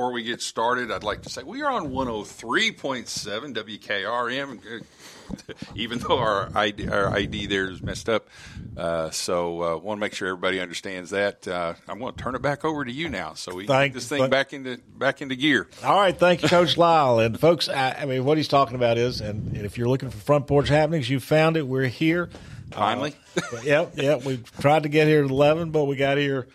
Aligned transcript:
Before 0.00 0.12
we 0.12 0.22
before, 0.22 0.30
before 0.30 0.30
we 0.30 0.30
get 0.30 0.40
started, 0.40 0.90
I'd 0.90 1.04
like 1.04 1.22
to 1.22 1.28
say 1.28 1.42
we 1.42 1.60
are 1.62 1.70
on 1.70 1.90
103.7 1.90 3.54
WKRM, 3.54 4.82
even 5.74 5.98
though 5.98 6.16
our 6.18 6.50
ID, 6.54 6.88
our 6.88 7.10
ID 7.10 7.46
there 7.48 7.70
is 7.70 7.82
messed 7.82 8.08
up. 8.08 8.28
Uh, 8.78 9.10
so 9.10 9.62
uh, 9.62 9.76
want 9.76 9.98
to 9.98 10.00
make 10.00 10.14
sure 10.14 10.28
everybody 10.28 10.58
understands 10.58 11.10
that. 11.10 11.46
Uh, 11.46 11.74
I'm 11.86 11.98
going 11.98 12.14
to 12.14 12.22
turn 12.22 12.34
it 12.34 12.40
back 12.40 12.64
over 12.64 12.82
to 12.82 12.90
you 12.90 13.10
now, 13.10 13.34
so 13.34 13.54
we 13.54 13.66
Thank- 13.66 13.92
get 13.92 13.98
this 13.98 14.08
thing 14.08 14.20
thank- 14.20 14.30
back 14.30 14.54
into 14.54 14.78
back 14.96 15.20
into 15.20 15.36
gear. 15.36 15.68
All 15.84 16.00
right, 16.00 16.18
thank 16.18 16.42
you, 16.42 16.48
Coach 16.48 16.78
Lyle. 16.78 17.18
And 17.18 17.38
folks, 17.38 17.68
I, 17.68 17.92
I 17.92 18.06
mean, 18.06 18.24
what 18.24 18.38
he's 18.38 18.48
talking 18.48 18.76
about 18.76 18.96
is, 18.96 19.20
and, 19.20 19.54
and 19.54 19.66
if 19.66 19.76
you're 19.76 19.88
looking 19.88 20.08
for 20.08 20.16
front 20.16 20.46
porch 20.46 20.70
happenings, 20.70 21.10
you 21.10 21.20
found 21.20 21.58
it. 21.58 21.66
We're 21.66 21.88
here. 21.88 22.30
Finally. 22.72 23.14
But 23.34 23.64
yep, 23.64 23.96
yep. 23.96 24.24
We 24.24 24.38
tried 24.60 24.84
to 24.84 24.88
get 24.88 25.08
here 25.08 25.22
at 25.24 25.30
eleven, 25.30 25.72
but 25.72 25.84
we 25.84 25.96
got 25.96 26.16
here 26.16 26.46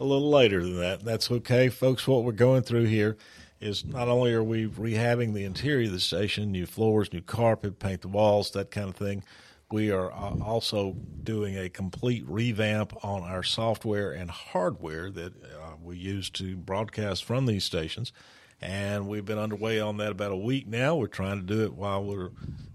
a 0.00 0.04
little 0.04 0.30
later 0.30 0.62
than 0.62 0.78
that. 0.78 1.04
That's 1.04 1.30
okay, 1.30 1.68
folks. 1.68 2.06
What 2.06 2.24
we're 2.24 2.32
going 2.32 2.62
through 2.62 2.84
here 2.84 3.16
is 3.60 3.84
not 3.84 4.08
only 4.08 4.32
are 4.32 4.42
we 4.42 4.66
rehabbing 4.66 5.34
the 5.34 5.44
interior 5.44 5.86
of 5.86 5.92
the 5.92 6.00
station, 6.00 6.52
new 6.52 6.66
floors, 6.66 7.12
new 7.12 7.20
carpet, 7.20 7.78
paint 7.78 8.02
the 8.02 8.08
walls, 8.08 8.52
that 8.52 8.70
kind 8.70 8.88
of 8.88 8.96
thing. 8.96 9.24
We 9.70 9.90
are 9.90 10.10
also 10.10 10.96
doing 11.22 11.58
a 11.58 11.68
complete 11.68 12.24
revamp 12.26 13.04
on 13.04 13.22
our 13.22 13.42
software 13.42 14.12
and 14.12 14.30
hardware 14.30 15.10
that 15.10 15.32
uh, 15.44 15.74
we 15.82 15.98
use 15.98 16.30
to 16.30 16.56
broadcast 16.56 17.24
from 17.24 17.46
these 17.46 17.64
stations. 17.64 18.12
And 18.60 19.08
we've 19.08 19.24
been 19.24 19.38
underway 19.38 19.78
on 19.78 19.98
that 19.98 20.12
about 20.12 20.32
a 20.32 20.36
week 20.36 20.66
now. 20.66 20.96
We're 20.96 21.06
trying 21.06 21.38
to 21.40 21.44
do 21.44 21.64
it 21.64 21.74
while 21.74 22.02
we're, 22.02 22.30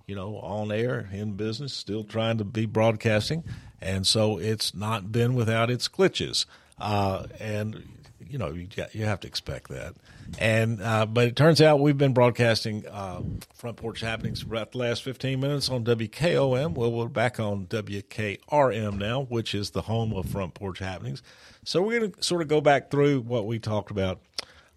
you 0.06 0.16
know, 0.16 0.38
on 0.38 0.72
air 0.72 1.10
in 1.12 1.34
business, 1.34 1.74
still 1.74 2.04
trying 2.04 2.38
to 2.38 2.46
be 2.46 2.66
broadcasting. 2.66 3.44
And 3.82 4.06
so 4.06 4.38
it's 4.38 4.76
not 4.76 5.12
been 5.12 5.34
without 5.34 5.72
its 5.72 5.88
glitches. 5.88 6.46
Uh, 6.80 7.28
and 7.40 7.84
you 8.28 8.38
know 8.38 8.52
you, 8.52 8.68
you 8.94 9.06
have 9.06 9.20
to 9.22 9.28
expect 9.28 9.70
that. 9.70 9.94
And 10.40 10.82
uh, 10.82 11.06
but 11.06 11.28
it 11.28 11.36
turns 11.36 11.62
out 11.62 11.80
we've 11.80 11.98
been 11.98 12.14
broadcasting 12.14 12.86
uh, 12.88 13.22
front 13.54 13.78
porch 13.78 14.02
happenings 14.02 14.42
for 14.42 14.48
about 14.48 14.72
the 14.72 14.80
last 14.80 15.04
fifteen 15.04 15.40
minutes 15.40 15.70
on 15.70 15.84
WKOM. 15.84 16.74
Well, 16.74 16.92
we're 16.92 17.08
back 17.08 17.40
on 17.40 17.68
WKRM 17.68 18.98
now, 18.98 19.24
which 19.24 19.54
is 19.54 19.72
the 19.72 19.84
home 19.84 20.14
of 20.14 20.28
front 20.28 20.54
porch 20.54 20.80
happenings. 20.80 21.22
So 21.64 21.82
we're 21.82 22.00
going 22.00 22.12
to 22.12 22.24
sort 22.24 22.42
of 22.42 22.48
go 22.48 22.60
back 22.62 22.90
through 22.90 23.22
what 23.22 23.46
we 23.46 23.60
talked 23.60 23.92
about 23.92 24.20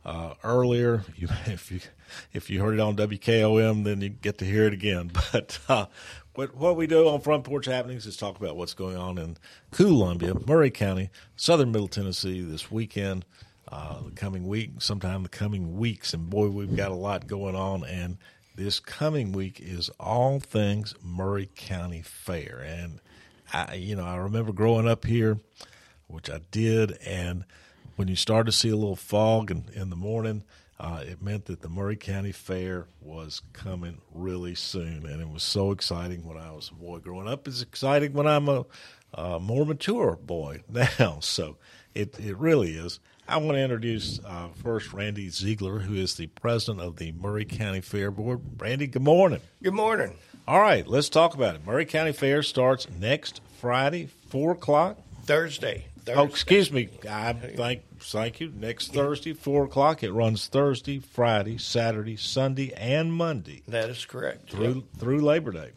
uh, 0.05 0.35
earlier. 0.45 1.05
You, 1.17 1.29
if 1.47 1.71
you 1.71 1.81
if 2.33 2.49
you 2.49 2.63
heard 2.63 2.75
it 2.75 2.81
on 2.81 2.97
WKOM, 2.97 3.85
then 3.85 4.01
you 4.01 4.09
get 4.09 4.39
to 4.39 4.45
hear 4.45 4.65
it 4.67 4.73
again. 4.73 5.11
But 5.33 5.59
uh, 5.69 5.87
what 6.37 6.55
what 6.55 6.77
we 6.77 6.87
do 6.87 7.09
on 7.09 7.21
Front 7.21 7.45
Porch 7.45 7.67
Happenings 7.67 8.07
is 8.07 8.17
talk 8.17 8.39
about 8.39 8.57
what's 8.57 8.75
going 8.75 8.97
on 8.97 9.19
in 9.19 9.37
Columbia, 9.71 10.35
Maury 10.47 10.71
County, 10.71 11.11
Southern 11.35 11.73
Middle 11.73 11.89
Tennessee 11.89 12.43
this 12.43 12.71
weekend, 12.71 13.25
uh, 13.73 14.03
the 14.03 14.11
coming 14.11 14.47
week, 14.47 14.73
sometime 14.79 15.23
the 15.23 15.29
coming 15.29 15.79
weeks, 15.79 16.13
and 16.13 16.29
boy, 16.29 16.49
we've 16.49 16.77
got 16.77 16.91
a 16.91 16.95
lot 16.95 17.27
going 17.27 17.57
on. 17.57 17.85
And 17.85 18.19
this 18.55 18.81
coming 18.81 19.33
week 19.33 19.61
is 19.61 19.89
all 19.99 20.41
things 20.41 20.95
Maury 21.03 21.49
County 21.55 22.03
Fair, 22.03 22.63
and 22.67 23.01
I, 23.53 23.75
you 23.75 23.97
know, 23.97 24.05
I 24.05 24.17
remember 24.17 24.53
growing 24.53 24.87
up 24.87 25.07
here, 25.07 25.39
which 26.07 26.29
I 26.29 26.41
did, 26.51 26.99
and 27.05 27.45
when 27.97 28.09
you 28.09 28.17
start 28.17 28.45
to 28.47 28.53
see 28.53 28.69
a 28.69 28.77
little 28.77 28.97
fog 28.97 29.51
in, 29.51 29.65
in 29.73 29.89
the 29.89 29.97
morning, 29.97 30.45
uh, 30.79 31.03
it 31.07 31.23
meant 31.23 31.47
that 31.47 31.63
the 31.63 31.69
Maury 31.69 31.97
County 31.97 32.33
Fair 32.33 32.87
was 33.01 33.43
coming 33.53 33.99
really 34.13 34.55
soon, 34.55 35.07
and 35.07 35.21
it 35.23 35.29
was 35.29 35.43
so 35.43 35.71
exciting 35.71 36.27
when 36.27 36.37
I 36.37 36.53
was 36.53 36.71
a 36.71 36.75
boy 36.75 36.99
growing 36.99 37.29
up. 37.29 37.49
It's 37.49 37.63
exciting 37.63 38.13
when 38.13 38.27
I'm 38.27 38.49
a, 38.49 38.67
a 39.15 39.41
more 39.41 39.65
mature 39.65 40.19
boy 40.21 40.63
now, 40.99 41.19
so 41.21 41.57
it 41.95 42.19
it 42.21 42.37
really 42.37 42.77
is. 42.77 43.01
I 43.29 43.39
want 43.39 43.57
to 43.57 43.63
introduce 43.63 44.21
uh, 44.25 44.49
first 44.63 44.93
Randy 44.93 45.29
Ziegler, 45.31 45.81
who 45.81 45.95
is 45.95 46.15
the 46.15 46.29
president 46.29 46.81
of 46.81 46.97
the 46.97 47.11
Maury 47.13 47.45
County 47.45 47.81
Fair 47.81 48.11
Board. 48.11 48.41
Randy, 48.59 48.87
good 48.87 49.03
morning. 49.03 49.41
Good 49.63 49.75
morning. 49.75 50.17
All 50.47 50.61
right, 50.61 50.87
let's 50.87 51.09
talk 51.09 51.35
about 51.35 51.57
it. 51.57 51.67
Maury 51.67 51.87
County 51.87 52.13
Fair 52.13 52.43
starts 52.43 52.87
next 53.01 53.41
Friday, 53.59 54.09
four 54.29 54.53
o'clock. 54.53 54.99
Thursday. 55.25 55.87
Thursday. 56.07 56.21
Oh, 56.21 56.25
excuse 56.25 56.73
me. 56.73 56.89
I 57.09 57.33
thank 57.33 57.83
thank 58.01 58.41
you. 58.41 58.53
Next 58.57 58.93
Thursday, 58.95 59.33
four 59.33 59.65
o'clock. 59.65 60.03
It 60.03 60.13
runs 60.13 60.47
Thursday, 60.47 61.01
Friday, 61.01 61.59
Saturday, 61.59 62.17
Sunday, 62.17 62.73
and 62.75 63.13
Monday 63.13 63.63
That 63.69 63.91
is 63.91 64.05
correct. 64.05 64.51
through 64.51 64.85
through 64.99 65.21
Labor 65.21 65.53
Day. 65.53 65.71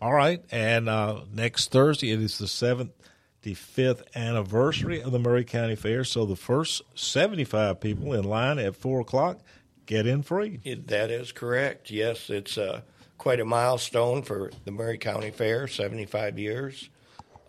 All 0.00 0.12
right, 0.12 0.44
and 0.50 0.88
uh, 0.88 1.20
next 1.32 1.70
Thursday 1.72 2.10
it 2.10 2.20
is 2.20 2.38
the 2.38 2.48
seventy 2.48 3.54
fifth 3.54 4.04
anniversary 4.16 5.00
of 5.02 5.12
the 5.12 5.18
Maury 5.18 5.44
County 5.44 5.76
Fair. 5.76 6.04
So 6.04 6.26
the 6.26 6.36
first 6.36 6.82
seventy 6.94 7.44
five 7.44 7.80
people 7.80 8.12
in 8.12 8.24
line 8.24 8.58
at 8.58 8.76
four 8.76 9.00
o'clock 9.00 9.38
get 9.86 10.06
in 10.06 10.22
free. 10.22 10.60
It, 10.64 10.88
that 10.88 11.10
is 11.10 11.32
correct. 11.32 11.90
Yes, 11.90 12.30
it's 12.30 12.58
uh, 12.58 12.82
quite 13.18 13.40
a 13.40 13.44
milestone 13.44 14.22
for 14.22 14.50
the 14.64 14.70
Maury 14.70 14.98
County 14.98 15.30
Fair, 15.30 15.68
75 15.68 16.38
years. 16.38 16.88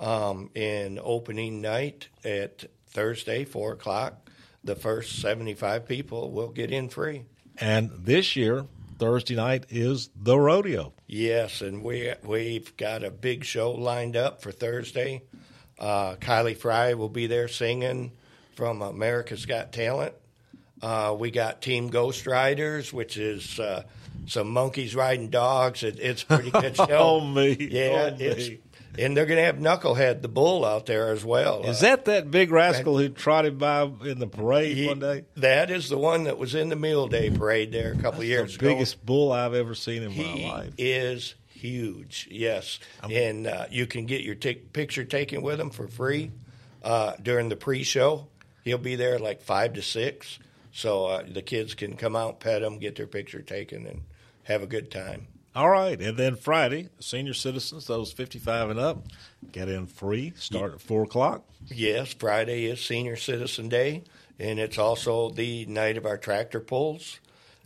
Um, 0.03 0.49
in 0.53 0.99
opening 1.01 1.61
night 1.61 2.09
at 2.25 2.65
Thursday, 2.87 3.45
4 3.45 3.71
o'clock, 3.71 4.29
the 4.61 4.75
first 4.75 5.21
75 5.21 5.87
people 5.87 6.31
will 6.31 6.49
get 6.49 6.71
in 6.71 6.89
free. 6.89 7.23
And 7.57 7.89
this 7.97 8.35
year, 8.35 8.65
Thursday 8.99 9.35
night 9.35 9.65
is 9.69 10.09
the 10.15 10.37
rodeo. 10.37 10.91
Yes, 11.07 11.61
and 11.61 11.83
we 11.83 12.11
we've 12.23 12.75
got 12.75 13.03
a 13.03 13.11
big 13.11 13.45
show 13.45 13.71
lined 13.71 14.17
up 14.17 14.41
for 14.41 14.51
Thursday. 14.51 15.21
Uh, 15.79 16.15
Kylie 16.15 16.57
Fry 16.57 16.95
will 16.95 17.09
be 17.09 17.27
there 17.27 17.47
singing 17.47 18.11
from 18.55 18.81
America's 18.81 19.45
Got 19.45 19.71
Talent. 19.71 20.13
Uh, 20.81 21.15
we 21.17 21.31
got 21.31 21.61
Team 21.61 21.87
Ghost 21.89 22.27
Riders, 22.27 22.91
which 22.91 23.15
is 23.17 23.57
uh, 23.59 23.83
some 24.25 24.49
monkeys 24.49 24.95
riding 24.95 25.29
dogs. 25.29 25.81
It, 25.83 25.97
it's 25.99 26.23
a 26.23 26.25
pretty 26.25 26.51
good 26.61 26.75
show. 26.75 26.87
Oh, 26.91 27.21
me. 27.21 27.55
Yeah, 27.71 28.11
Oh, 28.11 28.17
it's 28.19 28.49
me. 28.49 28.59
And 28.97 29.17
they're 29.17 29.25
going 29.25 29.39
to 29.39 29.43
have 29.43 29.57
Knucklehead 29.57 30.21
the 30.21 30.27
bull 30.27 30.63
out 30.63 30.85
there 30.85 31.09
as 31.09 31.25
well. 31.25 31.63
Is 31.63 31.79
Uh, 31.79 31.81
that 31.87 32.05
that 32.05 32.29
big 32.31 32.51
rascal 32.51 32.97
who 32.97 33.09
trotted 33.09 33.57
by 33.57 33.83
in 34.05 34.19
the 34.19 34.27
parade 34.27 34.77
he- 34.77 34.87
one 34.87 34.99
day? 34.99 35.23
That 35.35 35.71
is 35.71 35.89
the 35.89 35.97
one 35.97 36.25
that 36.25 36.37
was 36.37 36.53
in 36.53 36.69
the 36.69 36.75
Mule 36.75 37.07
Day 37.07 37.29
parade 37.31 37.71
there 37.71 37.93
a 37.93 37.97
couple 37.97 38.21
of 38.21 38.27
years 38.27 38.57
The 38.57 38.65
ago. 38.65 38.73
biggest 38.75 39.03
bull 39.05 39.31
I've 39.31 39.55
ever 39.55 39.73
seen 39.73 40.03
in 40.03 40.11
He 40.11 40.23
my 40.45 40.51
life. 40.57 40.73
is 40.77 41.33
huge, 41.49 42.27
yes. 42.29 42.79
and 43.09 43.47
uh, 43.47 43.65
you 43.71 43.87
can 43.87 44.05
get 44.05 44.21
your 44.21 44.35
tic- 44.35 44.73
picture 44.73 45.05
taken 45.05 45.41
with 45.41 45.59
him 45.59 45.69
for 45.71 45.87
free 45.87 46.31
uh, 46.83 47.13
during 47.21 47.49
the 47.49 47.55
pre 47.55 47.83
show. 47.83 48.27
He'll 48.63 48.77
be 48.77 48.95
there 48.95 49.17
like 49.17 49.41
5 49.41 49.73
to 49.73 49.81
6. 49.81 50.39
So 50.71 51.05
uh, 51.05 51.23
the 51.27 51.41
kids 51.41 51.73
can 51.75 51.95
come 51.97 52.15
out, 52.15 52.39
pet 52.39 52.61
him, 52.63 52.79
get 52.79 52.95
their 52.95 53.07
picture 53.07 53.41
taken, 53.41 53.85
and 53.85 54.01
have 54.43 54.61
a 54.63 54.67
good 54.67 54.89
time. 54.91 55.27
All 55.55 55.69
right, 55.69 56.01
and 56.01 56.17
then 56.17 56.35
Friday, 56.35 56.89
senior 56.99 57.35
citizens, 57.35 57.85
those 57.85 58.11
fifty-five 58.11 58.71
and 58.71 58.79
up, 58.79 59.05
get 59.51 59.69
in 59.69 59.85
free. 59.85 60.33
Start 60.35 60.73
at 60.73 60.81
four 60.81 61.03
o'clock. 61.03 61.43
Yes, 61.67 62.11
Friday 62.11 62.65
is 62.65 62.81
Senior 62.81 63.15
Citizen 63.15 63.69
Day, 63.69 64.03
and 64.39 64.57
it's 64.57 64.79
also 64.79 65.29
the 65.29 65.67
night 65.67 65.95
of 65.95 66.07
our 66.07 66.17
tractor 66.17 66.59
pulls. 66.59 67.19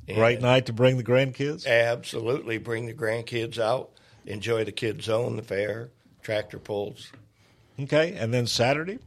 Great 0.05 0.41
night 0.41 0.65
to 0.65 0.73
bring 0.73 0.97
the 0.97 1.03
grandkids. 1.03 1.65
Absolutely. 1.65 2.57
Bring 2.57 2.87
the 2.87 2.93
grandkids 2.93 3.57
out, 3.57 3.91
enjoy 4.25 4.65
the 4.65 4.71
kids' 4.73 5.05
zone, 5.05 5.37
the 5.37 5.41
fair, 5.41 5.89
tractor 6.21 6.59
pulls. 6.59 7.13
Okay, 7.79 8.15
and 8.15 8.33
then 8.33 8.47
Saturday. 8.47 8.99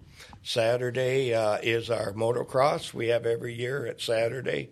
Saturday 0.42 1.34
uh, 1.34 1.58
is 1.62 1.90
our 1.90 2.14
motocross 2.14 2.94
we 2.94 3.08
have 3.08 3.26
every 3.26 3.52
year 3.52 3.84
at 3.84 4.00
Saturday, 4.00 4.70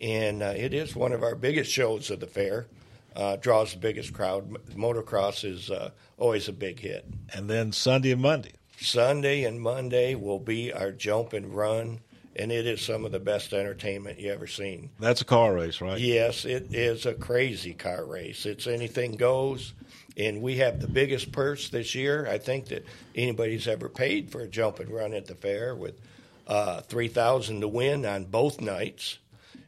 and 0.00 0.42
uh, 0.42 0.54
it 0.56 0.74
is 0.74 0.96
one 0.96 1.12
of 1.12 1.22
our 1.22 1.36
biggest 1.36 1.70
shows 1.70 2.10
of 2.10 2.18
the 2.18 2.26
fair. 2.26 2.66
Uh, 3.16 3.36
draws 3.36 3.72
the 3.72 3.78
biggest 3.78 4.12
crowd. 4.12 4.50
Motocross 4.74 5.44
is 5.44 5.70
uh, 5.70 5.90
always 6.18 6.48
a 6.48 6.52
big 6.52 6.80
hit. 6.80 7.06
And 7.32 7.48
then 7.48 7.70
Sunday 7.70 8.10
and 8.10 8.20
Monday. 8.20 8.54
Sunday 8.80 9.44
and 9.44 9.60
Monday 9.60 10.16
will 10.16 10.40
be 10.40 10.72
our 10.72 10.90
jump 10.90 11.32
and 11.32 11.54
run, 11.54 12.00
and 12.34 12.50
it 12.50 12.66
is 12.66 12.82
some 12.82 13.04
of 13.04 13.12
the 13.12 13.20
best 13.20 13.52
entertainment 13.52 14.18
you 14.18 14.32
ever 14.32 14.48
seen. 14.48 14.90
That's 14.98 15.20
a 15.20 15.24
car 15.24 15.54
race, 15.54 15.80
right? 15.80 15.98
Yes, 15.98 16.44
it 16.44 16.74
is 16.74 17.06
a 17.06 17.14
crazy 17.14 17.72
car 17.72 18.04
race. 18.04 18.46
It's 18.46 18.66
anything 18.66 19.12
goes, 19.12 19.74
and 20.16 20.42
we 20.42 20.56
have 20.56 20.80
the 20.80 20.88
biggest 20.88 21.30
purse 21.30 21.68
this 21.68 21.94
year. 21.94 22.26
I 22.28 22.38
think 22.38 22.66
that 22.66 22.84
anybody's 23.14 23.68
ever 23.68 23.88
paid 23.88 24.30
for 24.30 24.40
a 24.40 24.48
jump 24.48 24.80
and 24.80 24.90
run 24.90 25.14
at 25.14 25.26
the 25.26 25.36
fair 25.36 25.76
with 25.76 26.00
uh, 26.48 26.80
three 26.80 27.08
thousand 27.08 27.60
to 27.60 27.68
win 27.68 28.04
on 28.04 28.24
both 28.24 28.60
nights. 28.60 29.18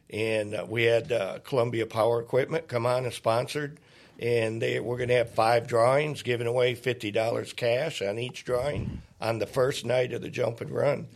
And 0.09 0.55
uh, 0.55 0.65
we 0.67 0.83
had 0.83 1.11
uh, 1.11 1.39
Columbia 1.39 1.85
Power 1.85 2.21
Equipment 2.21 2.67
come 2.67 2.85
on 2.85 3.03
and 3.03 3.13
sponsored, 3.13 3.77
and 4.19 4.61
they 4.61 4.79
we're 4.79 4.97
going 4.97 5.09
to 5.09 5.15
have 5.15 5.31
five 5.31 5.67
drawings, 5.67 6.23
giving 6.23 6.47
away 6.47 6.75
fifty 6.75 7.11
dollars 7.11 7.53
cash 7.53 8.01
on 8.01 8.17
each 8.17 8.45
drawing 8.45 9.01
on 9.19 9.39
the 9.39 9.45
first 9.45 9.85
night 9.85 10.13
of 10.13 10.21
the 10.21 10.29
jump 10.29 10.61
and 10.61 10.71
run. 10.71 11.07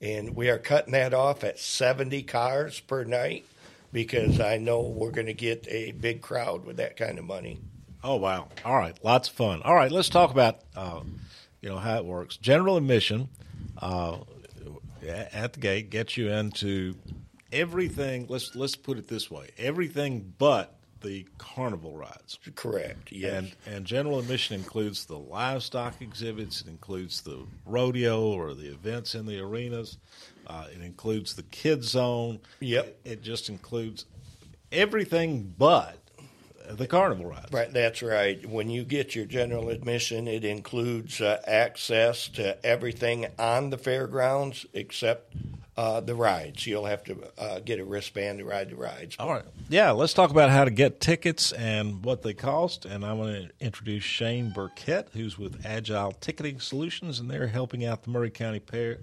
And 0.00 0.34
we 0.34 0.48
are 0.48 0.58
cutting 0.58 0.92
that 0.94 1.14
off 1.14 1.44
at 1.44 1.58
seventy 1.58 2.22
cars 2.22 2.80
per 2.80 3.04
night 3.04 3.44
because 3.92 4.40
I 4.40 4.56
know 4.56 4.80
we're 4.80 5.10
going 5.10 5.26
to 5.26 5.34
get 5.34 5.66
a 5.68 5.92
big 5.92 6.20
crowd 6.22 6.64
with 6.64 6.76
that 6.78 6.96
kind 6.96 7.18
of 7.18 7.24
money. 7.24 7.60
Oh 8.02 8.16
wow! 8.16 8.48
All 8.64 8.76
right, 8.76 8.98
lots 9.04 9.28
of 9.28 9.34
fun. 9.34 9.62
All 9.62 9.74
right, 9.74 9.92
let's 9.92 10.08
talk 10.08 10.30
about 10.30 10.60
uh, 10.74 11.02
you 11.60 11.68
know 11.68 11.78
how 11.78 11.96
it 11.98 12.04
works. 12.04 12.36
General 12.36 12.78
admission, 12.78 13.28
uh, 13.78 14.18
at 15.06 15.52
the 15.52 15.60
gate, 15.60 15.90
gets 15.90 16.16
you 16.16 16.30
into 16.30 16.96
everything. 17.52 18.26
Let's 18.28 18.54
let's 18.54 18.76
put 18.76 18.98
it 18.98 19.08
this 19.08 19.30
way: 19.30 19.50
everything 19.58 20.34
but 20.38 20.76
the 21.00 21.26
carnival 21.38 21.96
rides. 21.96 22.38
Correct. 22.54 23.12
Yes. 23.12 23.32
And 23.66 23.74
and 23.74 23.84
general 23.84 24.18
admission 24.18 24.56
includes 24.56 25.06
the 25.06 25.18
livestock 25.18 26.00
exhibits. 26.00 26.60
It 26.60 26.68
includes 26.68 27.22
the 27.22 27.46
rodeo 27.64 28.22
or 28.22 28.54
the 28.54 28.70
events 28.70 29.14
in 29.14 29.26
the 29.26 29.40
arenas. 29.40 29.98
Uh, 30.46 30.66
it 30.74 30.82
includes 30.82 31.34
the 31.34 31.42
kids 31.44 31.88
zone. 31.88 32.40
Yep. 32.60 32.86
It, 33.04 33.10
it 33.12 33.22
just 33.22 33.48
includes 33.48 34.04
everything 34.72 35.54
but 35.56 35.96
the 36.68 36.86
carnival 36.86 37.26
rides. 37.26 37.52
Right, 37.52 37.72
that's 37.72 38.02
right. 38.02 38.44
When 38.48 38.70
you 38.70 38.84
get 38.84 39.14
your 39.14 39.24
general 39.24 39.70
admission, 39.70 40.28
it 40.28 40.44
includes 40.44 41.20
uh, 41.20 41.40
access 41.46 42.28
to 42.28 42.64
everything 42.64 43.26
on 43.38 43.70
the 43.70 43.78
fairgrounds 43.78 44.66
except 44.72 45.34
uh, 45.80 45.98
the 45.98 46.14
rides. 46.14 46.66
You'll 46.66 46.84
have 46.84 47.02
to 47.04 47.16
uh, 47.38 47.60
get 47.60 47.80
a 47.80 47.84
wristband 47.84 48.40
to 48.40 48.44
ride 48.44 48.68
the 48.68 48.76
rides. 48.76 49.16
All 49.18 49.30
right. 49.30 49.44
Yeah, 49.70 49.92
let's 49.92 50.12
talk 50.12 50.30
about 50.30 50.50
how 50.50 50.66
to 50.66 50.70
get 50.70 51.00
tickets 51.00 51.52
and 51.52 52.04
what 52.04 52.20
they 52.20 52.34
cost. 52.34 52.84
And 52.84 53.02
I 53.02 53.14
want 53.14 53.34
to 53.34 53.64
introduce 53.64 54.04
Shane 54.04 54.50
Burkett, 54.50 55.08
who's 55.14 55.38
with 55.38 55.64
Agile 55.64 56.12
Ticketing 56.20 56.60
Solutions, 56.60 57.18
and 57.18 57.30
they're 57.30 57.46
helping 57.46 57.86
out 57.86 58.02
the 58.02 58.10
Maury 58.10 58.30
County 58.30 58.58
Fair, 58.58 58.98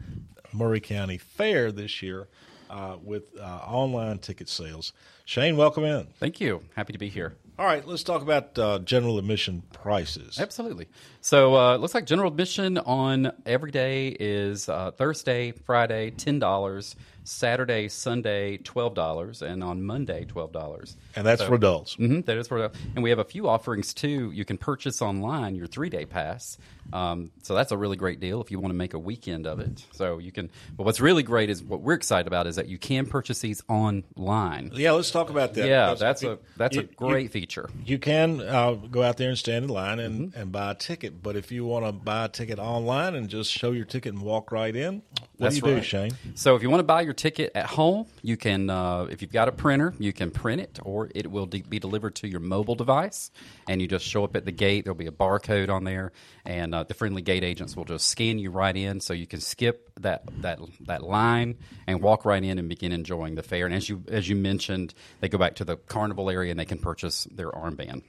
Maury 0.54 0.80
County 0.80 1.18
Fair 1.18 1.72
this 1.72 2.04
year 2.04 2.28
uh, 2.70 2.98
with 3.04 3.36
uh, 3.40 3.44
online 3.44 4.20
ticket 4.20 4.48
sales. 4.48 4.94
Shane, 5.26 5.58
welcome 5.58 5.84
in. 5.84 6.06
Thank 6.20 6.40
you. 6.40 6.62
Happy 6.76 6.94
to 6.94 7.00
be 7.00 7.10
here. 7.10 7.34
All 7.59 7.65
right, 7.65 7.86
let's 7.88 8.04
talk 8.04 8.21
about 8.21 8.57
uh, 8.59 8.77
general 8.80 9.18
admission 9.18 9.63
prices. 9.74 10.38
Absolutely. 10.39 10.88
So 11.21 11.56
uh, 11.56 11.74
it 11.74 11.81
looks 11.81 11.95
like 11.95 12.06
general 12.06 12.27
admission 12.30 12.77
on 12.77 13.31
every 13.48 13.71
day 13.71 14.09
is 14.09 14.69
uh, 14.69 14.92
Thursday, 14.92 15.54
Friday, 15.54 16.12
ten 16.12 16.38
dollars. 16.38 16.95
Saturday, 17.28 17.90
Sunday, 17.90 18.58
twelve 18.58 18.94
dollars, 18.94 19.42
and 19.42 19.62
on 19.64 19.84
Monday, 19.84 20.24
twelve 20.24 20.54
dollars. 20.54 20.96
And 21.16 21.28
that's 21.28 21.42
so, 21.42 21.48
for 21.48 21.56
adults. 21.56 21.98
Mm-hmm, 21.98 22.22
that 22.22 22.38
is 22.38 22.48
for 22.48 22.58
adults. 22.58 22.80
and 22.96 23.04
we 23.04 23.10
have 23.10 23.20
a 23.20 23.26
few 23.26 23.50
offerings 23.50 23.94
too. 23.94 24.32
You 24.32 24.46
can 24.46 24.58
purchase 24.58 25.02
online 25.02 25.56
your 25.56 25.68
three 25.68 25.90
day 25.90 26.06
pass. 26.06 26.58
Um, 26.94 27.32
so 27.44 27.54
that's 27.54 27.74
a 27.74 27.78
really 27.78 27.98
great 27.98 28.22
deal 28.22 28.40
if 28.40 28.50
you 28.50 28.60
want 28.60 28.72
to 28.72 28.78
make 28.78 28.94
a 28.94 29.00
weekend 29.00 29.46
of 29.46 29.60
it. 29.60 29.86
So 29.92 30.20
you 30.20 30.32
can. 30.32 30.50
But 30.76 30.86
what's 30.86 31.02
really 31.02 31.24
great 31.24 31.50
is 31.50 31.62
what 31.62 31.82
we're 31.82 31.94
excited 31.94 32.28
about 32.28 32.48
is 32.48 32.56
that 32.56 32.68
you 32.68 32.78
can 32.78 33.06
purchase 33.06 33.40
these 33.40 33.62
online. 33.68 34.72
Yeah, 34.74 34.94
let's 34.94 35.12
talk 35.12 35.30
about 35.30 35.54
that. 35.56 35.68
Yeah, 35.68 35.96
that's, 35.96 36.24
a 36.24 36.40
that's 36.56 36.76
you, 36.76 36.84
a 36.84 36.86
great 36.86 37.24
you, 37.24 37.30
feature. 37.30 37.70
You 37.84 38.00
can 38.00 38.40
uh, 38.40 38.74
go 38.74 39.04
out 39.04 39.18
there 39.18 39.30
and 39.30 39.38
stand 39.38 39.66
in 39.66 39.70
line 39.70 40.00
and, 40.00 40.30
mm-hmm. 40.30 40.40
and 40.40 40.52
buy 40.52 40.72
a 40.72 40.76
ticket. 40.76 41.22
But 41.22 41.36
if 41.36 41.52
you 41.52 41.66
want 41.66 41.86
to 41.86 41.92
buy 41.92 42.26
a 42.26 42.30
ticket 42.30 42.58
online 42.58 43.16
and 43.16 43.28
just 43.28 43.52
show 43.52 43.72
your 43.74 43.86
ticket 43.86 44.14
and 44.14 44.22
walk 44.22 44.52
right 44.52 44.76
in, 44.76 45.02
what 45.12 45.22
that's 45.38 45.60
do 45.60 45.68
you 45.68 45.74
right. 45.74 45.82
do, 45.82 45.86
Shane? 45.86 46.12
So 46.36 46.56
if 46.56 46.62
you 46.62 46.70
want 46.70 46.80
to 46.80 46.86
buy 46.86 47.02
your 47.02 47.14
ticket 47.18 47.52
at 47.56 47.66
home, 47.66 48.08
you 48.22 48.38
can, 48.38 48.69
uh, 48.69 49.08
if 49.10 49.22
you've 49.22 49.31
got 49.31 49.48
a 49.48 49.52
printer, 49.52 49.94
you 50.00 50.14
can 50.14 50.31
print 50.31 50.62
it, 50.62 50.80
or 50.84 51.10
it 51.14 51.30
will 51.30 51.46
de- 51.46 51.62
be 51.62 51.80
delivered 51.80 52.16
to 52.16 52.28
your 52.28 52.40
mobile 52.40 52.75
device, 52.75 53.31
and 53.68 53.81
you 53.81 53.88
just 53.88 54.06
show 54.06 54.24
up 54.24 54.36
at 54.36 54.46
the 54.46 54.52
gate. 54.52 54.86
There'll 54.86 54.96
be 54.96 55.08
a 55.08 55.12
barcode 55.12 55.69
on 55.69 55.84
there, 55.84 56.14
and 56.46 56.74
uh, 56.74 56.84
the 56.84 56.94
friendly 56.94 57.22
gate 57.22 57.44
agents 57.44 57.75
will 57.75 57.86
just 57.86 58.08
scan 58.08 58.40
you 58.40 58.52
right 58.52 58.75
in, 58.75 59.02
so 59.02 59.14
you 59.14 59.28
can 59.28 59.42
skip 59.42 59.92
that 60.00 60.24
that 60.42 60.60
that 60.81 61.04
line 61.04 61.58
and 61.88 62.02
walk 62.02 62.24
right 62.24 62.44
in 62.44 62.60
and 62.60 62.69
begin 62.69 62.92
enjoying 62.92 63.36
the 63.36 63.44
fair. 63.44 63.66
And 63.66 63.75
as 63.75 63.90
you 63.90 64.04
as 64.08 64.30
you 64.30 64.36
mentioned, 64.36 64.94
they 65.19 65.30
go 65.30 65.38
back 65.38 65.56
to 65.56 65.66
the 65.66 65.75
carnival 65.75 66.30
area 66.30 66.52
and 66.52 66.60
they 66.60 66.66
can 66.66 66.78
purchase 66.78 67.25
their 67.25 67.52
armband. 67.52 68.04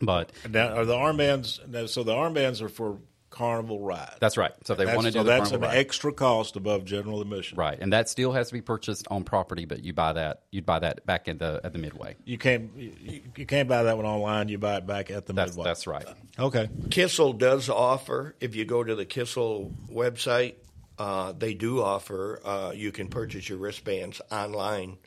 But 0.00 0.30
now, 0.48 0.74
are 0.74 0.84
the 0.84 0.94
armbands? 0.94 1.88
So 1.88 2.04
the 2.04 2.12
armbands 2.12 2.62
are 2.62 2.68
for 2.68 2.98
carnival 3.38 3.80
ride. 3.80 4.16
That's 4.18 4.36
right. 4.36 4.52
So 4.64 4.72
if 4.72 4.78
they 4.78 4.84
that's, 4.84 4.96
want 4.96 5.06
to 5.06 5.12
do 5.12 5.20
so 5.20 5.22
the 5.22 5.30
that's 5.30 5.52
an 5.52 5.60
ride. 5.60 5.76
extra 5.76 6.12
cost 6.12 6.56
above 6.56 6.84
general 6.84 7.20
admission. 7.20 7.56
Right, 7.56 7.78
and 7.80 7.92
that 7.92 8.08
still 8.08 8.32
has 8.32 8.48
to 8.48 8.54
be 8.54 8.60
purchased 8.60 9.06
on 9.10 9.22
property, 9.22 9.64
but 9.64 9.84
you 9.84 9.92
buy 9.92 10.12
that 10.14 10.42
you'd 10.50 10.66
buy 10.66 10.80
that 10.80 11.06
back 11.06 11.28
in 11.28 11.38
the 11.38 11.60
at 11.62 11.72
the 11.72 11.78
midway. 11.78 12.16
You 12.24 12.36
can't 12.36 12.70
you, 12.76 13.22
you 13.36 13.46
can't 13.46 13.68
buy 13.68 13.84
that 13.84 13.96
one 13.96 14.06
online. 14.06 14.48
You 14.48 14.58
buy 14.58 14.76
it 14.78 14.86
back 14.86 15.10
at 15.12 15.26
the 15.26 15.32
that's, 15.32 15.52
midway. 15.52 15.64
That's 15.64 15.86
right. 15.86 16.06
Okay. 16.38 16.68
Kissel 16.90 17.32
does 17.32 17.68
offer 17.68 18.34
if 18.40 18.56
you 18.56 18.64
go 18.64 18.82
to 18.82 18.96
the 18.96 19.06
Kissel 19.06 19.72
website, 19.88 20.54
uh, 20.98 21.32
they 21.32 21.54
do 21.54 21.80
offer 21.80 22.40
uh, 22.44 22.72
you 22.74 22.90
can 22.90 23.06
purchase 23.06 23.48
your 23.48 23.58
wristbands 23.58 24.20
online 24.32 24.98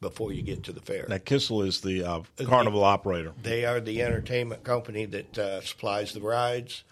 before 0.00 0.32
you 0.32 0.42
get 0.42 0.62
to 0.64 0.72
the 0.72 0.80
fair. 0.80 1.06
Now, 1.08 1.18
Kissel 1.18 1.66
is 1.66 1.82
the 1.82 2.04
uh, 2.04 2.20
carnival 2.44 2.80
the, 2.80 2.86
operator. 2.86 3.32
They 3.42 3.66
are 3.66 3.80
the 3.80 4.02
entertainment 4.02 4.64
company 4.64 5.04
that 5.06 5.38
uh, 5.38 5.60
supplies 5.60 6.12
the 6.12 6.20
rides 6.20 6.84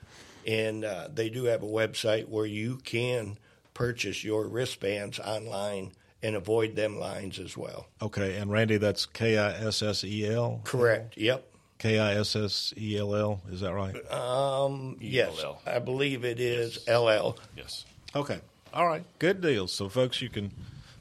and 0.47 0.85
uh, 0.85 1.09
they 1.13 1.29
do 1.29 1.45
have 1.45 1.63
a 1.63 1.67
website 1.67 2.29
where 2.29 2.47
you 2.47 2.77
can 2.85 3.39
purchase 3.75 4.23
your 4.23 4.47
wristbands 4.47 5.19
online 5.19 5.93
and 6.23 6.37
avoid 6.37 6.77
them 6.77 6.99
lines 6.99 7.39
as 7.39 7.57
well. 7.57 7.87
Okay, 8.01 8.37
and 8.37 8.51
Randy, 8.51 8.77
that's 8.77 9.07
K 9.07 9.39
I 9.39 9.53
S 9.53 9.83
S 9.83 10.05
E 10.05 10.27
L. 10.27 10.61
Correct. 10.65 11.17
Yep. 11.17 11.49
K 11.79 11.99
I 11.99 12.15
S 12.15 12.37
S 12.37 12.73
E 12.77 12.97
L 12.97 13.15
L. 13.17 13.41
Is 13.51 13.61
that 13.61 13.75
right? 13.75 13.95
Um, 14.13 14.97
yes, 15.01 15.45
I 15.67 15.81
believe 15.81 16.25
it 16.25 16.39
is 16.39 16.77
yes. 16.77 16.89
L 16.89 17.09
L. 17.09 17.37
Yes. 17.57 17.85
Okay. 18.15 18.41
All 18.73 18.87
right. 18.87 19.05
Good 19.19 19.41
deal. 19.41 19.67
So, 19.67 19.89
folks, 19.89 20.23
you 20.23 20.29
can 20.29 20.53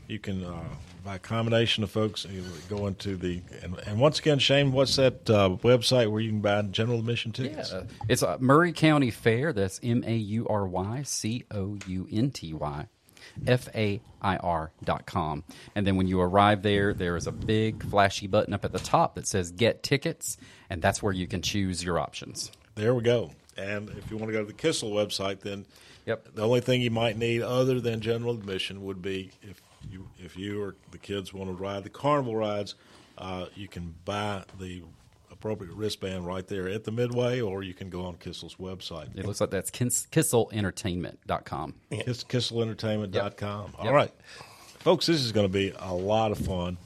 you 0.08 0.18
can 0.18 0.44
uh, 0.44 0.64
by 1.04 1.16
a 1.16 1.20
combination 1.20 1.84
of 1.84 1.92
folks 1.92 2.26
going 2.70 2.96
to 2.96 3.16
the 3.16 3.42
and, 3.64 3.78
and 3.86 4.00
once 4.00 4.20
again, 4.20 4.40
Shane, 4.40 4.72
what's 4.72 4.96
that 4.98 5.30
uh, 5.30 5.58
website 5.64 6.12
where 6.12 6.22
you 6.22 6.30
can 6.30 6.42
buy 6.42 6.62
general 6.64 7.00
admission 7.00 7.32
tickets? 7.32 7.72
Yeah, 7.72 7.84
it's 8.08 8.24
uh, 8.24 8.38
Maury 8.40 8.74
County 8.74 9.12
Fair. 9.12 9.54
That's 9.54 9.80
M 9.84 10.04
A 10.06 10.16
U 10.16 10.48
R 10.48 10.68
Y 10.68 11.04
C 11.04 11.46
O 11.52 11.78
U 11.88 12.08
N 12.12 12.32
T 12.32 12.54
Y. 12.54 12.88
F 13.48 13.70
A 13.76 14.02
I 14.22 14.38
R 14.38 14.72
dot 14.84 15.06
com. 15.06 15.44
And 15.76 15.86
then 15.86 15.96
when 15.96 16.08
you 16.08 16.20
arrive 16.20 16.64
there, 16.64 16.94
there 16.94 17.16
is 17.16 17.28
a 17.28 17.32
big 17.32 17.84
flashy 17.84 18.28
button 18.28 18.54
up 18.54 18.66
at 18.66 18.72
the 18.72 18.80
top 18.80 19.16
that 19.16 19.28
says 19.28 19.52
Get 19.52 19.84
Tickets, 19.84 20.38
and 20.70 20.82
that's 20.82 21.02
where 21.02 21.14
you 21.14 21.28
can 21.28 21.42
choose 21.42 21.84
your 21.84 22.00
options. 22.00 22.52
There 22.76 22.94
we 22.94 23.04
go. 23.04 23.32
And 23.58 23.90
if 23.92 24.10
you 24.10 24.18
want 24.18 24.30
to 24.30 24.34
go 24.34 24.40
to 24.40 24.46
the 24.46 24.54
Kissel 24.54 24.92
website, 24.92 25.42
then 25.42 25.66
yep. 26.06 26.28
the 26.34 26.42
only 26.42 26.62
thing 26.62 26.82
you 26.82 26.92
might 26.92 27.18
need 27.18 27.42
other 27.42 27.80
than 27.80 28.02
general 28.02 28.34
admission 28.34 28.84
would 28.84 29.02
be 29.02 29.32
if 29.42 29.62
you, 29.90 30.08
if 30.20 30.38
you 30.38 30.62
or 30.62 30.76
the 30.92 30.98
kids 30.98 31.34
want 31.34 31.50
to 31.50 31.56
ride 31.56 31.84
the 31.84 31.90
carnival 31.90 32.36
rides, 32.36 32.76
uh, 33.18 33.46
you 33.56 33.68
can 33.68 33.96
buy 34.06 34.44
the 34.60 34.84
appropriate 35.32 35.74
wristband 35.74 36.26
right 36.26 36.48
there 36.48 36.68
at 36.68 36.84
the 36.84 36.92
midway, 36.92 37.42
or 37.42 37.64
you 37.64 37.74
can 37.74 37.90
go 37.90 38.06
on 38.06 38.16
Kissel's 38.16 38.56
website. 38.56 39.18
It 39.18 39.26
looks 39.26 39.42
like 39.42 39.50
that's 39.50 39.72
Kis- 39.72 40.08
kisselentertainment.com. 40.12 41.76
Kiss, 41.92 42.24
kisselentertainment.com. 42.24 43.66
Yep. 43.66 43.80
All 43.80 43.86
yep. 43.86 43.94
right, 43.94 44.12
folks, 44.80 45.08
this 45.08 45.22
is 45.22 45.32
going 45.32 45.48
to 45.48 45.54
be 45.54 45.74
a 45.80 45.94
lot 45.94 46.32
of 46.32 46.38
fun. 46.38 46.78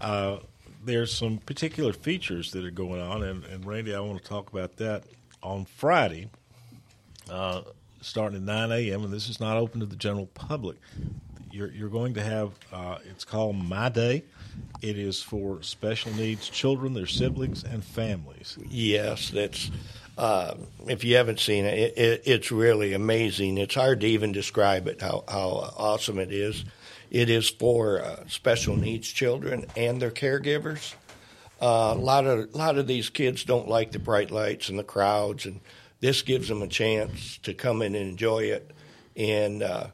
Uh, 0.00 0.38
there's 0.84 1.12
some 1.12 1.38
particular 1.38 1.92
features 1.92 2.50
that 2.52 2.64
are 2.64 2.70
going 2.70 3.00
on, 3.00 3.22
and, 3.22 3.44
and 3.44 3.64
Randy, 3.64 3.94
I 3.94 4.00
want 4.00 4.20
to 4.20 4.28
talk 4.28 4.50
about 4.50 4.76
that 4.78 5.04
on 5.42 5.64
Friday. 5.64 6.28
Uh, 7.30 7.62
starting 8.00 8.38
at 8.38 8.42
9 8.42 8.72
a.m., 8.72 9.04
and 9.04 9.12
this 9.12 9.28
is 9.28 9.38
not 9.38 9.56
open 9.56 9.78
to 9.78 9.86
the 9.86 9.94
general 9.94 10.26
public 10.34 10.76
you're, 11.52 11.70
you're 11.70 11.88
going 11.88 12.14
to 12.14 12.22
have 12.22 12.52
uh, 12.72 12.98
it's 13.08 13.24
called 13.24 13.56
My 13.56 13.88
Day. 13.88 14.24
It 14.80 14.98
is 14.98 15.22
for 15.22 15.62
special 15.62 16.12
needs 16.14 16.48
children, 16.48 16.94
their 16.94 17.06
siblings, 17.06 17.62
and 17.64 17.84
families. 17.84 18.58
Yes, 18.68 19.30
that's. 19.30 19.70
Uh, 20.18 20.54
if 20.88 21.04
you 21.04 21.16
haven't 21.16 21.40
seen 21.40 21.64
it, 21.64 21.78
it, 21.78 21.98
it, 21.98 22.22
it's 22.26 22.52
really 22.52 22.92
amazing. 22.92 23.56
It's 23.56 23.74
hard 23.74 24.00
to 24.02 24.06
even 24.06 24.32
describe 24.32 24.86
it 24.86 25.00
how, 25.00 25.24
how 25.26 25.72
awesome 25.74 26.18
it 26.18 26.30
is. 26.30 26.66
It 27.10 27.30
is 27.30 27.48
for 27.48 28.02
uh, 28.02 28.24
special 28.28 28.76
needs 28.76 29.08
children 29.08 29.64
and 29.74 30.02
their 30.02 30.10
caregivers. 30.10 30.94
Uh, 31.62 31.94
a 31.96 32.00
lot 32.00 32.26
of 32.26 32.54
a 32.54 32.58
lot 32.58 32.76
of 32.76 32.86
these 32.86 33.08
kids 33.08 33.44
don't 33.44 33.68
like 33.68 33.92
the 33.92 33.98
bright 33.98 34.30
lights 34.30 34.68
and 34.68 34.78
the 34.78 34.84
crowds, 34.84 35.46
and 35.46 35.60
this 36.00 36.20
gives 36.22 36.48
them 36.48 36.60
a 36.60 36.68
chance 36.68 37.38
to 37.38 37.54
come 37.54 37.80
in 37.80 37.94
and 37.94 38.08
enjoy 38.10 38.40
it. 38.40 38.70
And 39.16 39.62
uh, 39.62 39.86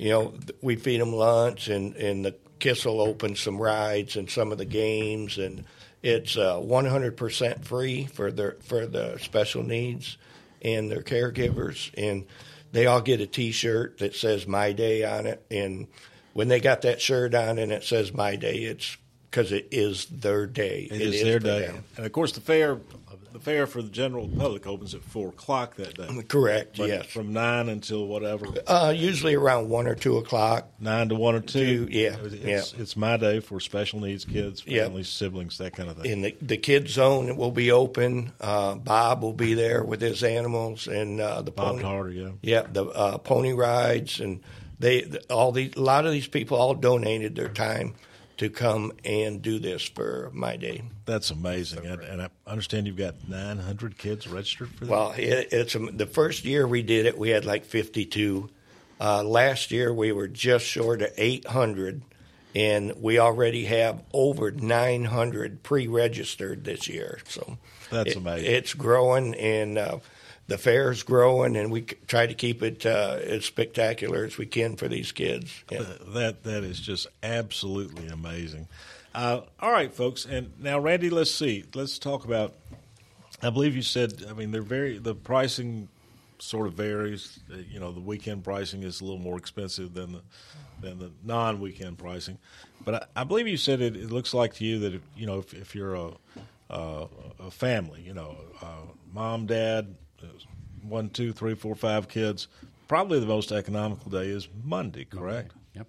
you 0.00 0.08
know, 0.08 0.32
we 0.62 0.76
feed 0.76 1.00
them 1.00 1.12
lunch, 1.12 1.68
and 1.68 1.94
and 1.96 2.24
the 2.24 2.34
Kissel 2.58 3.02
opens 3.02 3.40
some 3.40 3.60
rides 3.60 4.16
and 4.16 4.30
some 4.30 4.50
of 4.50 4.56
the 4.56 4.64
games, 4.64 5.36
and 5.36 5.64
it's 6.02 6.38
uh, 6.38 6.54
100% 6.56 7.64
free 7.64 8.06
for 8.06 8.32
their 8.32 8.56
for 8.62 8.86
the 8.86 9.18
special 9.18 9.62
needs 9.62 10.16
and 10.62 10.90
their 10.90 11.02
caregivers, 11.02 11.90
and 11.98 12.24
they 12.72 12.86
all 12.86 13.02
get 13.02 13.20
a 13.20 13.26
T-shirt 13.26 13.98
that 13.98 14.14
says 14.14 14.46
"My 14.46 14.72
Day" 14.72 15.04
on 15.04 15.26
it, 15.26 15.44
and 15.50 15.86
when 16.32 16.48
they 16.48 16.60
got 16.60 16.82
that 16.82 17.02
shirt 17.02 17.34
on 17.34 17.58
and 17.58 17.70
it 17.70 17.84
says 17.84 18.14
"My 18.14 18.36
Day," 18.36 18.56
it's 18.56 18.96
because 19.30 19.52
it 19.52 19.68
is 19.70 20.06
their 20.06 20.46
day. 20.46 20.88
it, 20.90 20.94
it 20.94 21.00
is, 21.02 21.14
is, 21.16 21.22
their 21.24 21.38
day, 21.38 21.66
them. 21.66 21.84
and 21.98 22.06
of 22.06 22.12
course 22.12 22.32
the 22.32 22.40
fair 22.40 22.78
the 23.32 23.40
fair 23.40 23.66
for 23.66 23.82
the 23.82 23.88
general 23.88 24.28
public 24.28 24.66
opens 24.66 24.94
at 24.94 25.02
four 25.02 25.28
o'clock 25.28 25.76
that 25.76 25.94
day. 25.94 26.22
Correct. 26.28 26.76
But 26.76 26.88
yes. 26.88 27.06
From 27.06 27.32
nine 27.32 27.68
until 27.68 28.06
whatever. 28.06 28.46
Uh, 28.66 28.92
usually 28.96 29.34
around 29.34 29.68
one 29.68 29.86
or 29.86 29.94
two 29.94 30.16
o'clock. 30.18 30.68
Nine 30.78 31.08
to 31.10 31.14
one 31.14 31.34
or 31.34 31.40
two. 31.40 31.86
two 31.86 31.92
yeah. 31.92 32.16
It's, 32.22 32.34
yeah. 32.74 32.80
it's 32.82 32.96
my 32.96 33.16
day 33.16 33.40
for 33.40 33.60
special 33.60 34.00
needs 34.00 34.24
kids, 34.24 34.60
families, 34.60 35.06
yep. 35.06 35.06
siblings, 35.06 35.58
that 35.58 35.74
kind 35.74 35.88
of 35.88 35.98
thing. 35.98 36.10
In 36.10 36.22
the 36.22 36.36
the 36.40 36.56
kids 36.56 36.92
zone 36.92 37.28
it 37.28 37.36
will 37.36 37.50
be 37.50 37.70
open. 37.70 38.32
Uh, 38.40 38.74
Bob 38.74 39.22
will 39.22 39.32
be 39.32 39.54
there 39.54 39.82
with 39.82 40.00
his 40.00 40.22
animals 40.22 40.86
and 40.86 41.20
uh, 41.20 41.42
the 41.42 41.50
Bob 41.50 41.72
pony. 41.72 41.82
Harder, 41.82 42.10
yeah. 42.10 42.30
Yeah, 42.42 42.66
the 42.70 42.86
uh, 42.86 43.18
pony 43.18 43.52
rides 43.52 44.20
and 44.20 44.40
they 44.78 45.10
all 45.28 45.52
these 45.52 45.74
a 45.76 45.80
lot 45.80 46.06
of 46.06 46.12
these 46.12 46.26
people 46.26 46.56
all 46.56 46.74
donated 46.74 47.36
their 47.36 47.48
time 47.48 47.94
to 48.40 48.48
come 48.48 48.90
and 49.04 49.42
do 49.42 49.58
this 49.58 49.82
for 49.82 50.30
my 50.32 50.56
day. 50.56 50.80
That's 51.04 51.30
amazing, 51.30 51.84
and, 51.84 52.00
and, 52.00 52.22
I 52.22 52.30
understand 52.46 52.86
you've 52.86 52.96
got 52.96 53.28
900 53.28 53.98
kids 53.98 54.26
registered 54.26 54.70
for 54.70 54.86
that. 54.86 54.90
Well, 54.90 55.12
it, 55.12 55.48
it's 55.52 55.76
um, 55.76 55.94
the 55.94 56.06
first 56.06 56.46
year 56.46 56.66
we 56.66 56.82
did 56.82 57.04
it, 57.04 57.18
we 57.18 57.28
had 57.28 57.44
like 57.44 57.66
52. 57.66 58.48
Uh, 58.98 59.22
last 59.24 59.70
year 59.70 59.92
we 59.92 60.12
were 60.12 60.26
just 60.26 60.64
short 60.64 61.02
of 61.02 61.10
800, 61.18 62.00
and 62.54 62.94
we 63.02 63.18
already 63.18 63.66
have 63.66 64.02
over 64.14 64.50
900 64.50 65.62
pre-registered 65.62 66.64
this 66.64 66.88
year. 66.88 67.18
So 67.28 67.58
that's 67.90 68.12
it, 68.12 68.16
amazing. 68.16 68.50
It's 68.50 68.72
growing, 68.72 69.34
and 69.34 69.76
uh, 69.76 69.98
the 70.50 70.58
fair's 70.58 71.04
growing, 71.04 71.54
and 71.54 71.70
we 71.70 71.82
try 71.82 72.26
to 72.26 72.34
keep 72.34 72.60
it 72.64 72.84
uh, 72.84 73.18
as 73.22 73.44
spectacular 73.44 74.24
as 74.24 74.36
we 74.36 74.46
can 74.46 74.74
for 74.74 74.88
these 74.88 75.12
kids. 75.12 75.62
Yeah. 75.70 75.84
That 76.08 76.42
that 76.42 76.64
is 76.64 76.80
just 76.80 77.06
absolutely 77.22 78.08
amazing. 78.08 78.66
Uh, 79.14 79.42
all 79.60 79.70
right, 79.70 79.94
folks, 79.94 80.26
and 80.26 80.50
now 80.58 80.80
Randy, 80.80 81.08
let's 81.08 81.30
see. 81.30 81.64
Let's 81.72 82.00
talk 82.00 82.24
about. 82.24 82.54
I 83.40 83.50
believe 83.50 83.76
you 83.76 83.82
said. 83.82 84.24
I 84.28 84.32
mean, 84.32 84.50
they're 84.50 84.60
very 84.60 84.98
the 84.98 85.14
pricing 85.14 85.88
sort 86.40 86.66
of 86.66 86.74
varies. 86.74 87.38
Uh, 87.52 87.58
you 87.70 87.78
know, 87.78 87.92
the 87.92 88.00
weekend 88.00 88.42
pricing 88.42 88.82
is 88.82 89.00
a 89.00 89.04
little 89.04 89.20
more 89.20 89.38
expensive 89.38 89.94
than 89.94 90.14
the 90.14 90.22
than 90.80 90.98
the 90.98 91.12
non-weekend 91.22 91.96
pricing. 91.96 92.38
But 92.84 92.94
I, 92.94 93.20
I 93.20 93.24
believe 93.24 93.46
you 93.46 93.56
said 93.56 93.80
it, 93.80 93.94
it, 93.94 94.10
looks 94.10 94.34
like 94.34 94.54
to 94.54 94.64
you 94.64 94.80
that 94.80 94.94
if, 94.94 95.02
you 95.16 95.26
know 95.26 95.38
if, 95.38 95.54
if 95.54 95.76
you're 95.76 95.94
a, 95.94 96.10
a, 96.70 97.06
a 97.38 97.50
family, 97.52 98.02
you 98.02 98.14
know, 98.14 98.36
uh, 98.60 98.86
mom, 99.12 99.46
dad, 99.46 99.94
one, 100.82 101.10
two, 101.10 101.32
three, 101.32 101.54
four, 101.54 101.74
five 101.74 102.08
kids, 102.08 102.48
probably 102.88 103.20
the 103.20 103.26
most 103.26 103.52
economical 103.52 104.10
day 104.10 104.28
is 104.28 104.48
Monday, 104.64 105.04
correct? 105.04 105.52
Yep. 105.74 105.86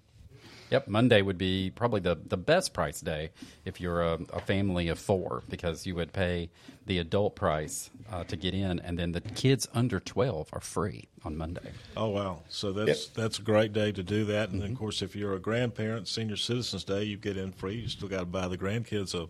Yep. 0.70 0.88
Monday 0.88 1.20
would 1.20 1.38
be 1.38 1.70
probably 1.74 2.00
the, 2.00 2.18
the 2.26 2.36
best 2.36 2.72
price 2.72 3.00
day 3.00 3.30
if 3.64 3.80
you're 3.80 4.02
a, 4.02 4.18
a 4.32 4.40
family 4.40 4.88
of 4.88 4.98
four 4.98 5.42
because 5.48 5.86
you 5.86 5.94
would 5.94 6.12
pay 6.12 6.50
the 6.86 6.98
adult 6.98 7.36
price 7.36 7.90
uh, 8.10 8.24
to 8.24 8.36
get 8.36 8.54
in, 8.54 8.78
and 8.80 8.98
then 8.98 9.12
the 9.12 9.20
kids 9.20 9.68
under 9.74 10.00
12 10.00 10.48
are 10.52 10.60
free 10.60 11.08
on 11.24 11.36
Monday. 11.36 11.72
Oh, 11.96 12.08
wow. 12.08 12.42
So 12.48 12.72
that's 12.72 13.06
yep. 13.06 13.14
that's 13.14 13.38
a 13.38 13.42
great 13.42 13.72
day 13.72 13.92
to 13.92 14.02
do 14.02 14.24
that. 14.26 14.50
And 14.50 14.62
mm-hmm. 14.62 14.72
of 14.72 14.78
course, 14.78 15.02
if 15.02 15.14
you're 15.14 15.34
a 15.34 15.38
grandparent, 15.40 16.08
Senior 16.08 16.36
Citizens 16.36 16.84
Day, 16.84 17.04
you 17.04 17.16
get 17.16 17.36
in 17.36 17.52
free. 17.52 17.74
You 17.74 17.88
still 17.88 18.08
got 18.08 18.20
to 18.20 18.26
buy 18.26 18.48
the 18.48 18.58
grandkids 18.58 19.14
a 19.14 19.28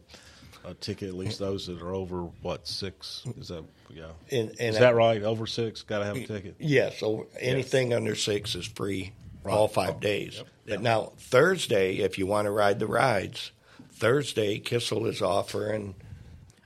a 0.65 0.75
ticket, 0.75 1.09
at 1.09 1.15
least 1.15 1.39
those 1.39 1.67
that 1.67 1.81
are 1.81 1.95
over 1.95 2.25
what 2.43 2.67
six? 2.67 3.23
Is 3.39 3.49
that 3.49 3.65
yeah? 3.91 4.07
And, 4.31 4.51
and 4.51 4.61
is 4.61 4.79
that 4.79 4.93
I, 4.95 4.97
right? 4.97 5.23
Over 5.23 5.47
six, 5.47 5.83
got 5.83 6.01
to 6.01 6.05
have 6.07 6.17
a 6.17 6.27
ticket. 6.27 6.57
Yes. 6.59 6.99
So 6.99 7.27
anything 7.39 7.91
yes. 7.91 7.97
under 7.97 8.15
six 8.15 8.55
is 8.55 8.67
free 8.67 9.13
right. 9.45 9.53
all 9.53 9.69
five 9.69 9.97
oh, 9.97 10.01
days. 10.01 10.37
Yep. 10.37 10.47
But 10.65 10.73
yep. 10.73 10.81
now 10.81 11.13
Thursday, 11.19 11.97
if 11.97 12.19
you 12.19 12.27
want 12.27 12.47
to 12.47 12.51
ride 12.51 12.79
the 12.79 12.87
rides, 12.87 13.53
Thursday 13.93 14.59
Kissel 14.59 15.07
is 15.07 15.23
offering 15.23 15.95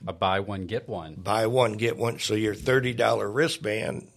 a 0.05 0.13
buy 0.13 0.39
one 0.39 0.67
get 0.67 0.87
one. 0.87 1.15
Buy 1.15 1.47
one 1.47 1.73
get 1.73 1.97
one. 1.97 2.19
So 2.19 2.33
your 2.33 2.55
thirty 2.55 2.93
dollar 2.93 3.29
wristband 3.29 4.07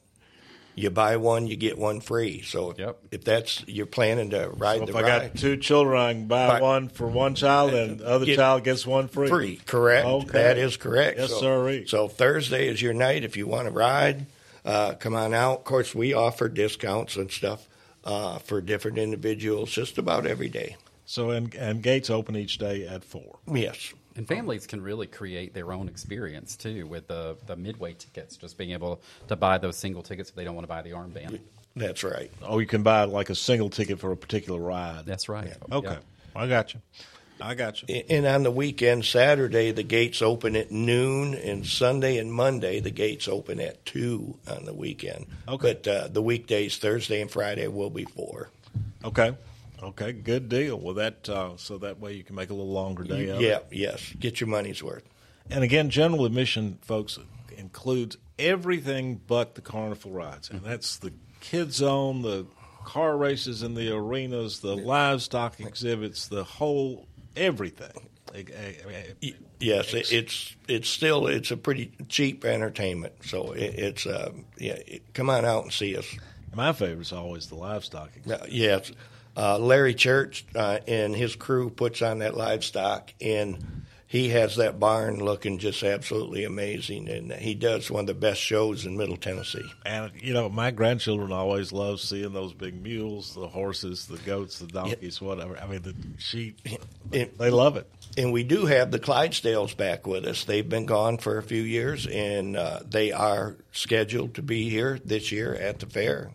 you 0.81 0.91
buy 0.91 1.17
one, 1.17 1.47
you 1.47 1.57
get 1.57 1.79
one 1.79 2.01
free. 2.01 2.43
So 2.43 2.75
yep. 2.77 2.99
if 3.11 3.25
that's 3.25 3.65
you're 3.67 3.87
planning 3.87 4.31
to 4.31 4.49
ride 4.49 4.81
so 4.81 4.87
the 4.87 4.91
if 4.91 4.97
I 4.97 5.03
got 5.03 5.35
two 5.37 5.57
children, 5.57 5.99
I 5.99 6.13
can 6.13 6.27
buy, 6.27 6.49
buy 6.49 6.61
one 6.61 6.89
for 6.89 7.07
one 7.07 7.35
child, 7.35 7.75
and 7.75 7.99
the 7.99 8.07
other 8.07 8.27
get 8.27 8.37
child 8.37 8.65
gets 8.65 8.87
one 8.87 9.09
free. 9.09 9.29
Free, 9.29 9.57
correct? 9.67 10.07
Okay. 10.07 10.33
That 10.33 10.59
is 10.59 10.77
correct. 10.77 11.19
Yes, 11.19 11.31
so, 11.31 11.41
sir. 11.41 11.85
So 11.87 12.09
Thursday 12.09 12.69
is 12.69 12.81
your 12.81 12.95
night. 12.95 13.25
If 13.25 13.37
you 13.37 13.47
want 13.47 13.67
to 13.69 13.73
ride, 13.73 14.27
uh, 14.65 14.95
come 14.95 15.15
on 15.15 15.35
out. 15.35 15.59
Of 15.59 15.65
course, 15.65 15.95
we 15.95 16.15
offer 16.15 16.49
discounts 16.49 17.17
and 17.17 17.31
stuff 17.31 17.69
uh, 18.05 18.39
for 18.39 18.61
different 18.61 18.99
individuals 18.99 19.71
just 19.71 19.99
about 19.99 20.27
every 20.27 20.49
day. 20.49 20.77
So 21.05 21.31
and 21.31 21.55
and 21.55 21.83
gates 21.83 22.09
open 22.09 22.37
each 22.37 22.59
day 22.59 22.87
at 22.87 23.05
four. 23.05 23.39
Yes. 23.53 23.93
And 24.21 24.29
families 24.29 24.67
can 24.67 24.83
really 24.83 25.07
create 25.07 25.55
their 25.55 25.73
own 25.73 25.89
experience 25.89 26.55
too 26.55 26.87
with 26.87 27.09
the, 27.09 27.39
the 27.47 27.57
midway 27.57 27.95
tickets, 27.95 28.37
just 28.37 28.59
being 28.59 28.73
able 28.73 29.01
to 29.29 29.35
buy 29.35 29.57
those 29.57 29.79
single 29.79 30.03
tickets 30.03 30.29
if 30.29 30.37
they 30.37 30.45
don't 30.45 30.55
want 30.55 30.65
to 30.65 30.69
buy 30.69 30.83
the 30.83 30.91
armband. 30.91 31.41
That's 31.75 32.05
right. 32.05 32.31
Oh, 32.43 32.59
you 32.59 32.67
can 32.67 32.83
buy 32.83 33.05
like 33.05 33.31
a 33.31 33.35
single 33.35 33.71
ticket 33.71 33.99
for 33.99 34.13
a 34.13 34.19
particular 34.19 34.61
ride. 34.61 35.07
That's 35.07 35.31
right. 35.31 35.47
Yeah. 35.49 35.75
Okay. 35.75 35.97
I 36.37 36.49
got 36.49 36.75
you. 36.75 36.83
I 37.41 37.55
got 37.55 37.81
you. 37.81 38.03
And 38.11 38.27
on 38.27 38.43
the 38.43 38.51
weekend, 38.51 39.07
Saturday, 39.07 39.71
the 39.71 39.83
gates 39.83 40.21
open 40.21 40.55
at 40.55 40.71
noon, 40.71 41.33
and 41.33 41.65
Sunday 41.65 42.19
and 42.19 42.31
Monday, 42.31 42.81
the 42.81 42.91
gates 42.91 43.27
open 43.27 43.59
at 43.59 43.87
2 43.87 44.37
on 44.51 44.67
the 44.67 44.75
weekend. 44.75 45.29
Okay. 45.49 45.73
But 45.73 45.89
uh, 45.89 46.09
the 46.09 46.21
weekdays, 46.21 46.77
Thursday 46.77 47.23
and 47.23 47.31
Friday, 47.31 47.69
will 47.69 47.89
be 47.89 48.05
4. 48.05 48.51
Okay. 49.03 49.35
Okay, 49.83 50.13
good 50.13 50.49
deal. 50.49 50.79
Well, 50.79 50.95
that 50.95 51.29
uh, 51.29 51.57
so 51.57 51.79
that 51.79 52.01
way 52.01 52.15
you 52.15 52.25
can 52.25 52.37
make 52.37 52.51
a 52.51 52.55
little 52.55 52.73
longer 52.73 53.05
day 53.05 53.31
out. 53.31 53.41
Yeah, 53.41 53.61
yes, 53.71 54.13
get 54.19 54.41
your 54.41 54.49
money's 54.49 54.83
worth. 54.83 55.05
And 55.51 55.65
again, 55.65 55.91
general 55.91 56.27
admission, 56.27 56.79
folks, 56.83 57.19
includes 57.57 58.17
everything 58.39 59.21
but 59.27 59.55
the 59.55 59.61
carnival 59.61 60.13
rides, 60.13 60.51
and 60.51 60.63
that's 60.63 60.99
the 60.99 61.13
kids 61.41 61.77
zone, 61.77 62.23
the 62.23 62.47
car 62.85 63.17
races 63.17 63.63
in 63.63 63.75
the 63.75 63.95
arenas, 63.95 64.61
the 64.61 64.77
livestock 64.77 65.61
exhibits, 65.61 66.29
the 66.29 66.45
whole 66.45 67.09
everything. 67.37 68.09
Yes, 69.59 69.93
it's 69.93 70.57
it's 70.69 70.89
still 70.89 71.27
it's 71.27 71.51
a 71.51 71.57
pretty 71.57 71.93
cheap 72.09 72.45
entertainment. 72.45 73.15
So 73.25 73.53
it, 73.53 73.75
it's 73.79 74.07
uh, 74.07 74.33
yeah, 74.57 74.79
it, 74.87 75.15
come 75.15 75.31
on 75.31 75.45
out 75.45 75.65
and 75.65 75.73
see 75.73 75.97
us. 75.97 76.07
My 76.55 76.73
favorite 76.73 77.03
is 77.03 77.13
always 77.13 77.47
the 77.47 77.57
livestock. 77.57 78.11
Exhibit. 78.17 78.51
Yes, 78.53 78.93
uh, 79.41 79.59
Larry 79.59 79.95
Church 79.95 80.45
uh, 80.55 80.81
and 80.87 81.17
his 81.17 81.35
crew 81.35 81.71
puts 81.71 82.03
on 82.03 82.19
that 82.19 82.37
livestock, 82.37 83.15
and 83.23 83.83
he 84.07 84.29
has 84.31 84.57
that 84.57 84.79
barn 84.79 85.25
looking 85.25 85.57
just 85.57 85.83
absolutely 85.83 86.45
amazing. 86.45 87.09
And 87.09 87.33
he 87.33 87.55
does 87.55 87.91
one 87.91 88.01
of 88.01 88.07
the 88.07 88.15
best 88.15 88.39
shows 88.39 88.85
in 88.85 88.99
Middle 88.99 89.17
Tennessee. 89.17 89.65
And 89.87 90.13
you 90.21 90.35
know, 90.35 90.51
my 90.51 90.73
grandchildren 90.73 91.33
always 91.33 91.73
love 91.73 92.01
seeing 92.01 92.35
those 92.35 92.53
big 92.53 92.83
mules, 92.83 93.35
the 93.35 93.49
horses, 93.49 94.07
the 94.07 94.19
goats, 94.19 94.59
the 94.59 94.67
donkeys, 94.67 95.23
whatever. 95.23 95.57
I 95.57 95.67
mean, 95.67 95.83
the 95.83 95.95
sheep. 96.19 96.61
And, 97.11 97.31
they 97.39 97.51
love 97.51 97.79
it. 97.79 97.91
And 98.19 98.33
we 98.33 98.45
do 98.45 98.67
have 98.67 98.91
the 98.91 98.99
Clydesdales 98.99 99.75
back 99.75 100.07
with 100.07 100.27
us. 100.27 100.45
They've 100.45 100.69
been 100.69 100.87
gone 100.87 101.17
for 101.17 101.39
a 101.39 101.43
few 101.43 101.63
years, 101.63 102.07
and 102.07 102.59
uh, 102.59 102.81
they 102.87 103.13
are 103.13 103.57
scheduled 103.73 104.35
to 104.35 104.43
be 104.43 104.69
here 104.69 104.99
this 105.03 105.33
year 105.33 105.55
at 105.55 105.79
the 105.79 105.87
fair. 105.87 106.33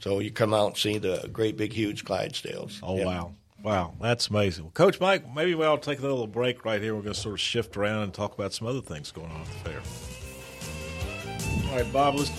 So 0.00 0.20
you 0.20 0.30
come 0.30 0.54
out 0.54 0.66
and 0.68 0.76
see 0.76 0.98
the 0.98 1.28
great 1.32 1.56
big 1.56 1.72
huge 1.72 2.04
Clydesdales. 2.04 2.80
Oh 2.82 2.94
wow. 3.04 3.34
Wow, 3.60 3.94
that's 4.00 4.28
amazing. 4.28 4.66
Well, 4.66 4.70
Coach 4.70 5.00
Mike, 5.00 5.34
maybe 5.34 5.52
we'll 5.56 5.78
take 5.78 5.98
a 5.98 6.02
little 6.02 6.28
break 6.28 6.64
right 6.64 6.80
here. 6.80 6.94
We're 6.94 7.02
going 7.02 7.14
to 7.14 7.20
sort 7.20 7.34
of 7.34 7.40
shift 7.40 7.76
around 7.76 8.04
and 8.04 8.14
talk 8.14 8.34
about 8.34 8.52
some 8.52 8.68
other 8.68 8.80
things 8.80 9.10
going 9.10 9.32
on 9.32 9.40
at 9.40 9.46
the 9.46 9.52
fair. 9.70 9.82
All 11.70 11.76
right, 11.76 11.92
Bob, 11.92 12.14
let's. 12.14 12.30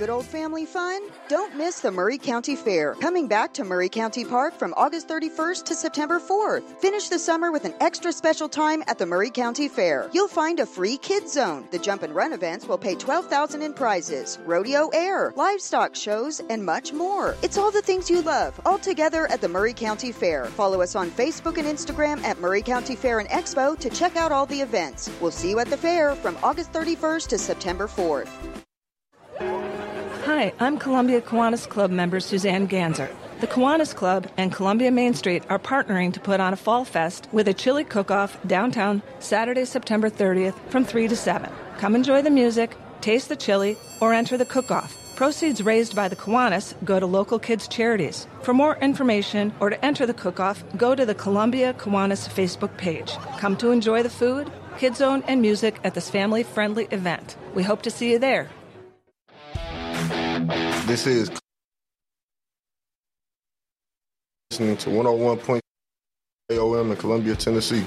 Good 0.00 0.08
old 0.08 0.24
family 0.24 0.64
fun? 0.64 1.02
Don't 1.28 1.58
miss 1.58 1.80
the 1.80 1.90
Maury 1.90 2.16
County 2.16 2.56
Fair, 2.56 2.94
coming 2.94 3.28
back 3.28 3.52
to 3.52 3.64
Maury 3.64 3.90
County 3.90 4.24
Park 4.24 4.58
from 4.58 4.72
August 4.74 5.08
31st 5.08 5.64
to 5.64 5.74
September 5.74 6.18
4th. 6.18 6.80
Finish 6.80 7.10
the 7.10 7.18
summer 7.18 7.52
with 7.52 7.66
an 7.66 7.74
extra 7.80 8.10
special 8.10 8.48
time 8.48 8.82
at 8.86 8.96
the 8.96 9.04
Maury 9.04 9.28
County 9.28 9.68
Fair. 9.68 10.08
You'll 10.14 10.26
find 10.26 10.58
a 10.58 10.64
free 10.64 10.96
kids 10.96 11.34
zone. 11.34 11.68
The 11.70 11.78
jump 11.78 12.02
and 12.02 12.14
run 12.14 12.32
events 12.32 12.66
will 12.66 12.78
pay 12.78 12.94
12000 12.94 13.60
in 13.60 13.74
prizes, 13.74 14.38
rodeo 14.46 14.88
air, 14.94 15.34
livestock 15.36 15.94
shows, 15.94 16.40
and 16.48 16.64
much 16.64 16.94
more. 16.94 17.36
It's 17.42 17.58
all 17.58 17.70
the 17.70 17.82
things 17.82 18.08
you 18.08 18.22
love, 18.22 18.58
all 18.64 18.78
together 18.78 19.30
at 19.30 19.42
the 19.42 19.50
Maury 19.50 19.74
County 19.74 20.12
Fair. 20.12 20.46
Follow 20.46 20.80
us 20.80 20.96
on 20.96 21.10
Facebook 21.10 21.58
and 21.58 21.68
Instagram 21.68 22.24
at 22.24 22.40
Maury 22.40 22.62
County 22.62 22.96
Fair 22.96 23.18
and 23.18 23.28
Expo 23.28 23.78
to 23.78 23.90
check 23.90 24.16
out 24.16 24.32
all 24.32 24.46
the 24.46 24.62
events. 24.62 25.10
We'll 25.20 25.30
see 25.30 25.50
you 25.50 25.58
at 25.58 25.68
the 25.68 25.76
fair 25.76 26.14
from 26.14 26.38
August 26.42 26.72
31st 26.72 27.28
to 27.28 27.36
September 27.36 27.86
4th. 27.86 28.30
Hi, 30.32 30.52
I'm 30.60 30.78
Columbia 30.78 31.20
Kiwanis 31.20 31.68
Club 31.68 31.90
member 31.90 32.20
Suzanne 32.20 32.68
Ganzer. 32.68 33.10
The 33.40 33.48
Kiwanis 33.48 33.92
Club 33.92 34.28
and 34.36 34.52
Columbia 34.52 34.92
Main 34.92 35.12
Street 35.12 35.42
are 35.48 35.58
partnering 35.58 36.12
to 36.12 36.20
put 36.20 36.38
on 36.38 36.52
a 36.52 36.56
fall 36.56 36.84
fest 36.84 37.26
with 37.32 37.48
a 37.48 37.52
chili 37.52 37.82
cook-off 37.82 38.40
downtown 38.46 39.02
Saturday, 39.18 39.64
September 39.64 40.08
30th 40.08 40.54
from 40.70 40.84
3 40.84 41.08
to 41.08 41.16
7. 41.16 41.50
Come 41.78 41.96
enjoy 41.96 42.22
the 42.22 42.30
music, 42.30 42.76
taste 43.00 43.28
the 43.28 43.34
chili, 43.34 43.76
or 44.00 44.14
enter 44.14 44.38
the 44.38 44.44
cook-off. 44.44 44.96
Proceeds 45.16 45.64
raised 45.64 45.96
by 45.96 46.06
the 46.06 46.14
Kiwanis 46.14 46.74
go 46.84 47.00
to 47.00 47.06
local 47.06 47.40
kids' 47.40 47.66
charities. 47.66 48.28
For 48.42 48.54
more 48.54 48.76
information 48.76 49.52
or 49.58 49.68
to 49.68 49.84
enter 49.84 50.06
the 50.06 50.14
cook-off, 50.14 50.62
go 50.76 50.94
to 50.94 51.04
the 51.04 51.16
Columbia 51.16 51.74
Kiwanis 51.74 52.28
Facebook 52.28 52.76
page. 52.76 53.16
Come 53.38 53.56
to 53.56 53.72
enjoy 53.72 54.04
the 54.04 54.08
food, 54.08 54.48
Kids 54.78 54.98
Zone, 54.98 55.24
and 55.26 55.42
music 55.42 55.80
at 55.82 55.94
this 55.94 56.08
family-friendly 56.08 56.86
event. 56.92 57.36
We 57.52 57.64
hope 57.64 57.82
to 57.82 57.90
see 57.90 58.12
you 58.12 58.20
there. 58.20 58.48
This 60.86 61.06
is 61.06 61.30
listening 64.50 64.76
to 64.78 64.90
101.0 64.90 65.60
AOM 66.50 66.90
in 66.90 66.96
Columbia, 66.96 67.36
Tennessee. 67.36 67.86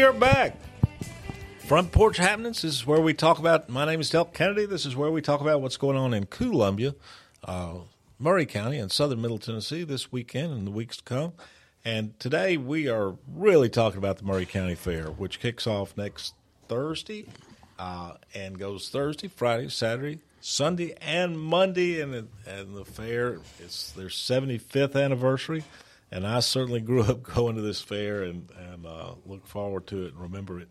We 0.00 0.06
are 0.06 0.14
back. 0.14 0.56
Front 1.58 1.92
Porch 1.92 2.16
Happenings 2.16 2.62
this 2.62 2.76
is 2.76 2.86
where 2.86 3.02
we 3.02 3.12
talk 3.12 3.38
about. 3.38 3.68
My 3.68 3.84
name 3.84 4.00
is 4.00 4.08
Del 4.08 4.24
Kennedy. 4.24 4.64
This 4.64 4.86
is 4.86 4.96
where 4.96 5.10
we 5.10 5.20
talk 5.20 5.42
about 5.42 5.60
what's 5.60 5.76
going 5.76 5.98
on 5.98 6.14
in 6.14 6.24
Columbia, 6.24 6.94
uh, 7.44 7.80
Maury 8.18 8.46
County, 8.46 8.78
and 8.78 8.90
southern 8.90 9.20
Middle 9.20 9.36
Tennessee 9.36 9.84
this 9.84 10.10
weekend 10.10 10.54
and 10.54 10.66
the 10.66 10.70
weeks 10.70 10.96
to 10.96 11.02
come. 11.02 11.34
And 11.84 12.18
today 12.18 12.56
we 12.56 12.88
are 12.88 13.16
really 13.30 13.68
talking 13.68 13.98
about 13.98 14.16
the 14.16 14.24
Maury 14.24 14.46
County 14.46 14.74
Fair, 14.74 15.08
which 15.08 15.38
kicks 15.38 15.66
off 15.66 15.94
next 15.98 16.32
Thursday 16.66 17.26
uh, 17.78 18.14
and 18.34 18.58
goes 18.58 18.88
Thursday, 18.88 19.28
Friday, 19.28 19.68
Saturday, 19.68 20.20
Sunday, 20.40 20.94
and 21.02 21.38
Monday. 21.38 22.00
And, 22.00 22.26
and 22.46 22.74
the 22.74 22.86
fair 22.86 23.40
it's 23.58 23.92
their 23.92 24.08
75th 24.08 24.98
anniversary. 24.98 25.62
And 26.12 26.26
I 26.26 26.40
certainly 26.40 26.80
grew 26.80 27.02
up 27.02 27.22
going 27.34 27.56
to 27.56 27.62
this 27.62 27.80
fair 27.80 28.22
and, 28.22 28.48
and 28.72 28.86
uh, 28.86 29.14
look 29.26 29.46
forward 29.46 29.86
to 29.88 30.04
it 30.04 30.12
and 30.12 30.20
remember 30.20 30.60
it 30.60 30.68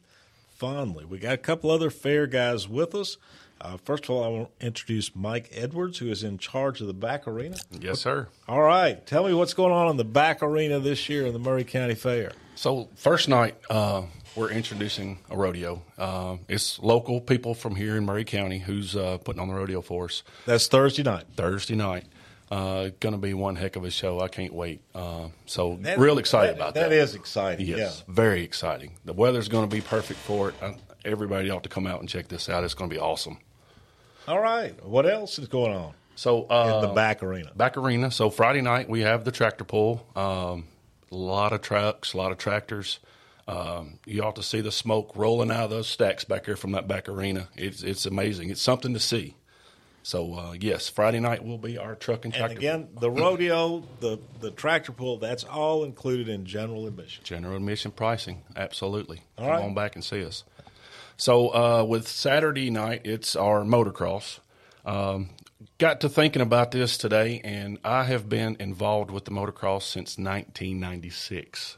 fondly. 0.49 1.06
We 1.06 1.17
got 1.19 1.34
a 1.34 1.38
couple 1.38 1.71
other 1.71 1.89
fair 1.89 2.28
guys 2.28 2.67
with 2.67 2.93
us. 2.93 3.17
Uh, 3.62 3.78
first 3.78 4.06
of 4.06 4.12
all, 4.12 4.23
I 4.23 4.28
want 4.30 4.60
to 4.60 4.65
introduce 4.65 5.13
Mike 5.15 5.49
Edwards, 5.54 5.97
who 5.97 6.10
is 6.10 6.23
in 6.23 6.38
charge 6.38 6.80
of 6.80 6.88
the 6.88 6.93
back 6.93 7.28
arena. 7.28 7.58
Yes, 7.80 7.99
sir. 7.99 8.28
All 8.47 8.62
right. 8.62 9.06
Tell 9.06 9.25
me 9.25 9.34
what's 9.34 9.54
going 9.54 9.73
on 9.73 9.89
in 9.89 9.97
the 9.97 10.06
back 10.06 10.41
arena 10.41 10.80
this 10.80 11.10
year 11.10 11.25
in 11.25 11.34
the 11.34 11.39
Maury 11.39 11.65
County 11.65 11.95
Fair. 11.95 12.32
So, 12.56 12.89
first 12.95 13.28
night, 13.28 13.56
uh, 13.69 14.04
we're 14.36 14.52
introducing 14.52 15.19
a 15.30 15.38
rodeo. 15.38 15.82
Uh, 15.97 16.38
it's 16.47 16.80
local 16.80 17.19
people 17.19 17.54
from 17.54 17.75
here 17.75 17.97
in 17.97 18.06
Maury 18.06 18.23
County 18.25 18.60
who's 18.60 18.95
uh, 18.95 19.17
putting 19.17 19.41
on 19.41 19.49
the 19.49 19.54
rodeo 19.54 19.82
for 19.82 20.06
us. 20.06 20.23
That's 20.45 20.67
Thursday 20.67 21.04
night. 21.04 21.25
Thursday 21.36 21.75
night. 21.75 22.06
Uh, 22.51 22.89
going 22.99 23.13
to 23.13 23.19
be 23.19 23.33
one 23.33 23.55
heck 23.55 23.75
of 23.75 23.85
a 23.85 23.91
show. 23.91 24.19
I 24.19 24.27
can't 24.27 24.53
wait. 24.53 24.81
Uh, 24.95 25.27
so 25.45 25.77
that, 25.81 25.99
real 25.99 26.17
excited 26.17 26.55
that, 26.55 26.62
about 26.62 26.73
that. 26.73 26.89
That 26.89 26.95
is 26.95 27.13
exciting. 27.15 27.67
Yes, 27.67 28.03
yeah. 28.07 28.13
very 28.13 28.43
exciting. 28.43 28.95
The 29.05 29.13
weather's 29.13 29.47
going 29.47 29.69
to 29.69 29.75
be 29.75 29.81
perfect 29.81 30.19
for 30.19 30.49
it. 30.49 30.55
Uh, 30.62 30.73
everybody 31.05 31.49
ought 31.49 31.63
to 31.63 31.69
come 31.69 31.85
out 31.85 31.99
and 31.99 32.09
check 32.09 32.27
this 32.27 32.49
out. 32.49 32.63
It's 32.63 32.73
going 32.73 32.89
to 32.89 32.95
be 32.95 32.99
awesome. 32.99 33.38
All 34.27 34.39
right. 34.39 34.83
What 34.83 35.05
else 35.05 35.38
is 35.38 35.47
going 35.47 35.73
on? 35.73 35.93
So 36.15 36.45
uh, 36.49 36.81
in 36.81 36.89
the 36.89 36.93
back 36.93 37.21
arena. 37.23 37.51
Back 37.55 37.77
arena. 37.77 38.12
So 38.12 38.29
Friday 38.29 38.62
night 38.62 38.89
we 38.89 39.01
have 39.01 39.23
the 39.25 39.31
tractor 39.31 39.63
pull. 39.63 40.05
Um, 40.15 40.65
A 41.12 41.15
lot 41.15 41.53
of 41.53 41.62
trucks, 41.62 42.13
a 42.13 42.17
lot 42.17 42.31
of 42.31 42.38
tractors. 42.38 42.99
Um, 43.47 43.97
you 44.05 44.21
ought 44.21 44.35
to 44.35 44.43
see 44.43 44.62
the 44.62 44.71
smoke 44.71 45.13
rolling 45.15 45.49
out 45.49 45.63
of 45.63 45.69
those 45.71 45.88
stacks 45.88 46.23
back 46.23 46.45
there 46.45 46.55
from 46.55 46.73
that 46.73 46.88
back 46.88 47.09
arena. 47.09 47.47
It's 47.55 47.81
it's 47.81 48.05
amazing. 48.05 48.51
It's 48.51 48.62
something 48.62 48.93
to 48.93 48.99
see. 48.99 49.35
So 50.03 50.33
uh, 50.33 50.55
yes, 50.59 50.89
Friday 50.89 51.19
night 51.19 51.43
will 51.45 51.57
be 51.57 51.77
our 51.77 51.93
truck 51.95 52.25
and 52.25 52.33
And 52.33 52.39
tractor. 52.39 52.57
again, 52.57 52.88
the 52.99 53.12
rodeo, 53.12 53.83
the 53.99 54.19
the 54.39 54.49
tractor 54.51 54.91
pull, 54.91 55.17
that's 55.17 55.43
all 55.43 55.83
included 55.83 56.29
in 56.29 56.45
general 56.45 56.88
admission. 56.88 57.23
General 57.23 57.57
admission 57.57 57.91
pricing, 57.91 58.41
absolutely. 58.55 59.21
All 59.38 59.45
Come 59.45 59.53
right. 59.53 59.63
on 59.63 59.73
back 59.75 59.95
and 59.95 60.03
see 60.03 60.23
us. 60.23 60.43
So 61.17 61.49
uh, 61.53 61.83
with 61.83 62.07
Saturday 62.07 62.69
night, 62.69 63.01
it's 63.03 63.35
our 63.35 63.63
motocross. 63.63 64.39
Um, 64.85 65.29
got 65.77 65.99
to 66.01 66.09
thinking 66.09 66.41
about 66.41 66.71
this 66.71 66.97
today, 66.97 67.41
and 67.43 67.77
I 67.83 68.05
have 68.05 68.29
been 68.29 68.55
involved 68.59 69.12
with 69.12 69.25
the 69.25 69.31
motocross 69.31 69.83
since 69.83 70.17
1996. 70.17 71.77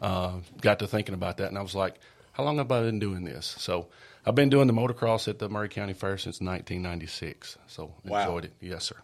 Uh, 0.00 0.34
got 0.60 0.78
to 0.78 0.86
thinking 0.86 1.14
about 1.14 1.38
that, 1.38 1.48
and 1.48 1.58
I 1.58 1.62
was 1.62 1.74
like, 1.74 1.96
how 2.36 2.44
long 2.44 2.58
have 2.58 2.70
I 2.70 2.82
been 2.82 2.98
doing 2.98 3.24
this? 3.24 3.54
So 3.58 3.88
I've 4.26 4.34
been 4.34 4.50
doing 4.50 4.66
the 4.66 4.74
motocross 4.74 5.26
at 5.26 5.38
the 5.38 5.48
Maury 5.48 5.70
County 5.70 5.94
Fair 5.94 6.18
since 6.18 6.40
1996. 6.40 7.56
So 7.66 7.94
Wow. 8.04 8.20
enjoyed 8.20 8.44
it. 8.44 8.52
Yes, 8.60 8.84
sir. 8.84 8.96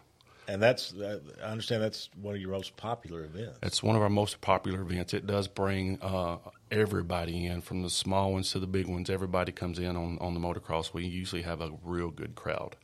And 0.47 0.61
that's 0.61 0.93
I 1.41 1.45
understand 1.45 1.81
that's 1.81 2.09
one 2.21 2.35
of 2.35 2.41
your 2.41 2.51
most 2.51 2.75
popular 2.77 3.23
events. 3.23 3.57
It's 3.63 3.81
one 3.81 3.95
of 3.95 4.01
our 4.01 4.09
most 4.09 4.41
popular 4.41 4.81
events. 4.81 5.13
It 5.13 5.25
does 5.25 5.47
bring 5.47 5.97
uh, 6.01 6.37
everybody 6.69 7.45
in, 7.47 7.61
from 7.61 7.81
the 7.81 7.89
small 7.89 8.33
ones 8.33 8.51
to 8.51 8.59
the 8.59 8.67
big 8.67 8.87
ones. 8.87 9.09
Everybody 9.09 9.51
comes 9.51 9.79
in 9.79 9.95
on, 9.95 10.17
on 10.19 10.33
the 10.33 10.39
motocross. 10.39 10.93
We 10.93 11.05
usually 11.05 11.43
have 11.43 11.61
a 11.61 11.71
real 11.83 12.11
good 12.11 12.35
crowd. 12.35 12.75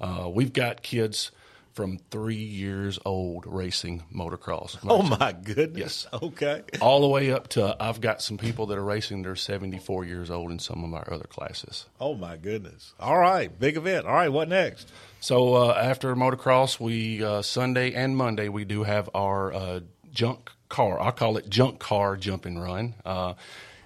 Uh, 0.00 0.28
we've 0.32 0.52
got 0.52 0.82
kids 0.82 1.30
from 1.74 1.98
three 2.10 2.36
years 2.36 2.98
old 3.04 3.44
racing 3.46 4.04
motocross. 4.14 4.78
Oh 4.94 5.02
my 5.02 5.32
goodness! 5.32 6.06
Yes. 6.12 6.22
Okay. 6.22 6.62
All 6.80 7.00
the 7.00 7.08
way 7.08 7.32
up 7.32 7.48
to 7.48 7.76
I've 7.80 8.00
got 8.00 8.22
some 8.22 8.38
people 8.38 8.66
that 8.66 8.78
are 8.78 8.84
racing. 8.84 9.22
They're 9.22 9.34
74 9.34 10.04
years 10.04 10.30
old 10.30 10.50
in 10.52 10.58
some 10.60 10.84
of 10.84 10.94
our 10.94 11.12
other 11.12 11.24
classes. 11.24 11.86
Oh 12.00 12.14
my 12.14 12.36
goodness! 12.36 12.92
All 13.00 13.18
right, 13.18 13.58
big 13.58 13.76
event. 13.76 14.06
All 14.06 14.14
right, 14.14 14.28
what 14.28 14.48
next? 14.48 14.90
So 15.20 15.54
uh, 15.54 15.72
after 15.72 16.14
motocross, 16.14 16.78
we 16.78 17.24
uh, 17.24 17.42
Sunday 17.42 17.92
and 17.92 18.16
Monday 18.16 18.48
we 18.48 18.64
do 18.64 18.84
have 18.84 19.10
our 19.14 19.52
uh, 19.52 19.80
junk 20.12 20.50
car. 20.68 21.00
I 21.00 21.10
call 21.10 21.36
it 21.38 21.48
junk 21.48 21.80
car 21.80 22.16
jump 22.16 22.46
and 22.46 22.62
run, 22.62 22.94
uh, 23.04 23.34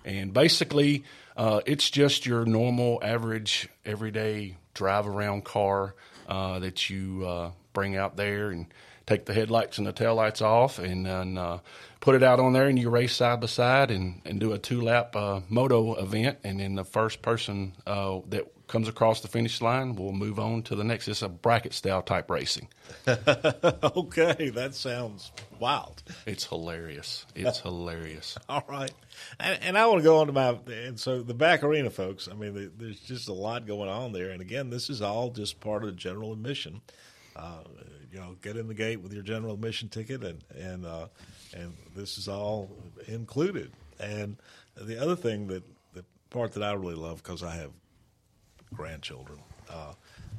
and 0.05 0.35
basically 0.35 1.05
uh, 1.37 1.61
it's 1.65 1.89
just 1.89 2.27
your 2.27 2.45
normal, 2.45 3.01
average, 3.03 3.69
everyday 3.87 4.57
drive 4.75 5.07
around 5.07 5.45
car 5.45 5.95
uh, 6.29 6.59
that 6.59 6.91
you 6.91 7.55
bring 7.79 7.97
out 7.97 8.17
there 8.17 8.51
and 8.51 8.67
take 9.07 9.25
the 9.25 9.33
headlights 9.33 9.79
and 9.79 9.87
the 9.87 9.93
taillights 9.93 10.43
off, 10.43 10.81
and 10.81 11.07
then 11.07 11.39
uh, 11.39 11.61
put 12.01 12.17
it 12.17 12.25
out 12.25 12.41
on 12.41 12.53
there, 12.53 12.67
and 12.67 12.77
you 12.77 12.91
race 12.91 13.15
side 13.15 13.41
by 13.41 13.47
side 13.47 13.93
and, 13.93 14.21
and 14.25 14.41
do 14.41 14.53
a 14.53 14.59
two 14.59 14.81
lap 14.81 15.15
uh, 15.15 15.41
moto 15.49 15.95
event, 15.95 16.39
and 16.43 16.59
then 16.59 16.75
the 16.75 16.85
first 16.85 17.23
person 17.23 17.73
uh, 17.87 18.19
that 18.31 18.53
comes 18.67 18.89
across 18.89 19.21
the 19.21 19.29
finish 19.29 19.63
line 19.63 19.95
will 19.95 20.13
move 20.13 20.41
on 20.41 20.61
to 20.65 20.75
the 20.75 20.83
next. 20.83 21.07
It's 21.07 21.23
a 21.23 21.29
bracket 21.29 21.73
style 21.73 22.03
type 22.03 22.29
racing. 22.29 22.67
okay, 23.07 24.51
that 24.51 24.73
sounds 24.75 25.31
wild. 25.61 26.03
It's 26.27 26.47
hilarious. 26.47 27.27
It's 27.37 27.61
hilarious. 27.61 28.37
All 28.49 28.65
right, 28.69 28.93
and, 29.39 29.63
and 29.63 29.79
I 29.79 29.87
want 29.87 30.01
to 30.01 30.05
go 30.05 30.19
on 30.19 30.27
to 30.27 30.33
my 30.33 30.59
and 30.67 30.99
so 30.99 31.23
the 31.23 31.33
back 31.33 31.63
arena, 31.63 31.91
folks. 31.91 32.29
I 32.29 32.35
mean, 32.35 32.55
the, 32.55 32.73
there's 32.77 32.99
just 32.99 33.29
a 33.29 33.33
lot 33.33 33.69
going 33.69 33.89
on 33.89 34.11
there, 34.11 34.31
and 34.31 34.43
again, 34.43 34.69
this 34.69 34.91
is 34.91 35.01
all 35.01 35.31
just 35.31 35.61
part 35.61 35.85
of 35.85 35.91
the 35.91 35.97
general 35.97 36.33
admission. 36.33 36.83
Uh, 37.39 37.63
you 38.13 38.19
know, 38.19 38.37
get 38.43 38.57
in 38.57 38.67
the 38.67 38.75
gate 38.75 39.01
with 39.01 39.13
your 39.13 39.23
general 39.23 39.55
admission 39.55 39.89
ticket, 39.89 40.25
and 40.25 40.43
and 40.59 40.85
uh, 40.85 41.07
and 41.55 41.73
this 41.95 42.19
is 42.19 42.29
all 42.29 42.71
included. 43.07 43.71
And 44.01 44.37
the 44.77 45.01
other 45.01 45.17
thing 45.17 45.47
that 45.49 45.63
the 45.95 46.05
part 46.31 46.53
that 46.55 46.63
I 46.63 46.73
really 46.73 46.95
love 46.95 47.23
because 47.23 47.43
I 47.43 47.55
have 47.57 47.71
grandchildren 48.75 49.39
uh, 49.71 49.93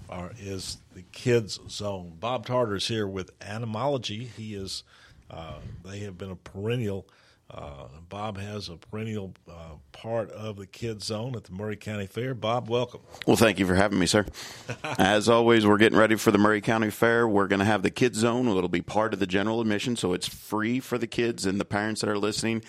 are 0.10 0.32
is 0.40 0.78
the 0.94 1.04
kids 1.12 1.60
zone. 1.70 2.14
Bob 2.20 2.46
Tarter 2.46 2.76
is 2.76 2.88
here 2.88 3.08
with 3.08 3.38
Animology. 3.40 4.28
He 4.28 4.56
is 4.56 4.84
uh, 5.30 5.56
they 5.86 6.00
have 6.00 6.18
been 6.18 6.32
a 6.32 6.36
perennial. 6.36 7.08
Uh, 7.52 7.88
Bob 8.10 8.38
has 8.38 8.70
a 8.70 8.76
perennial 8.76 9.34
uh, 9.50 9.76
part 9.92 10.30
of 10.32 10.58
the 10.58 10.68
kids 10.68 11.06
zone 11.06 11.36
at 11.36 11.46
the 11.46 11.52
Maury 11.52 11.76
County 11.76 12.06
Fair. 12.06 12.36
Bob, 12.36 12.70
welcome. 12.70 13.02
Well, 13.26 13.38
thank 13.38 13.58
you 13.58 13.66
for 13.66 13.74
having 13.74 13.98
me, 13.98 14.06
sir. 14.06 14.26
As 15.00 15.28
always, 15.28 15.66
we're 15.66 15.78
getting 15.78 15.98
ready 15.98 16.16
for 16.16 16.30
the 16.30 16.38
Maury 16.38 16.62
County 16.62 16.92
Fair. 16.92 17.28
We're 17.28 17.48
going 17.48 17.60
to 17.60 17.66
have 17.66 17.82
the 17.82 17.90
kids 17.90 18.20
zone. 18.20 18.48
It'll 18.48 18.68
be 18.68 18.82
part 18.82 19.14
of 19.14 19.20
the 19.20 19.26
general 19.26 19.62
admission, 19.62 19.96
so 19.96 20.14
it's 20.14 20.28
free 20.28 20.80
for 20.80 21.00
the 21.00 21.08
kids 21.08 21.46
and 21.48 21.60
the 21.60 21.66
parents 21.66 22.02
that 22.02 22.10
are 22.10 22.20
listening. 22.20 22.64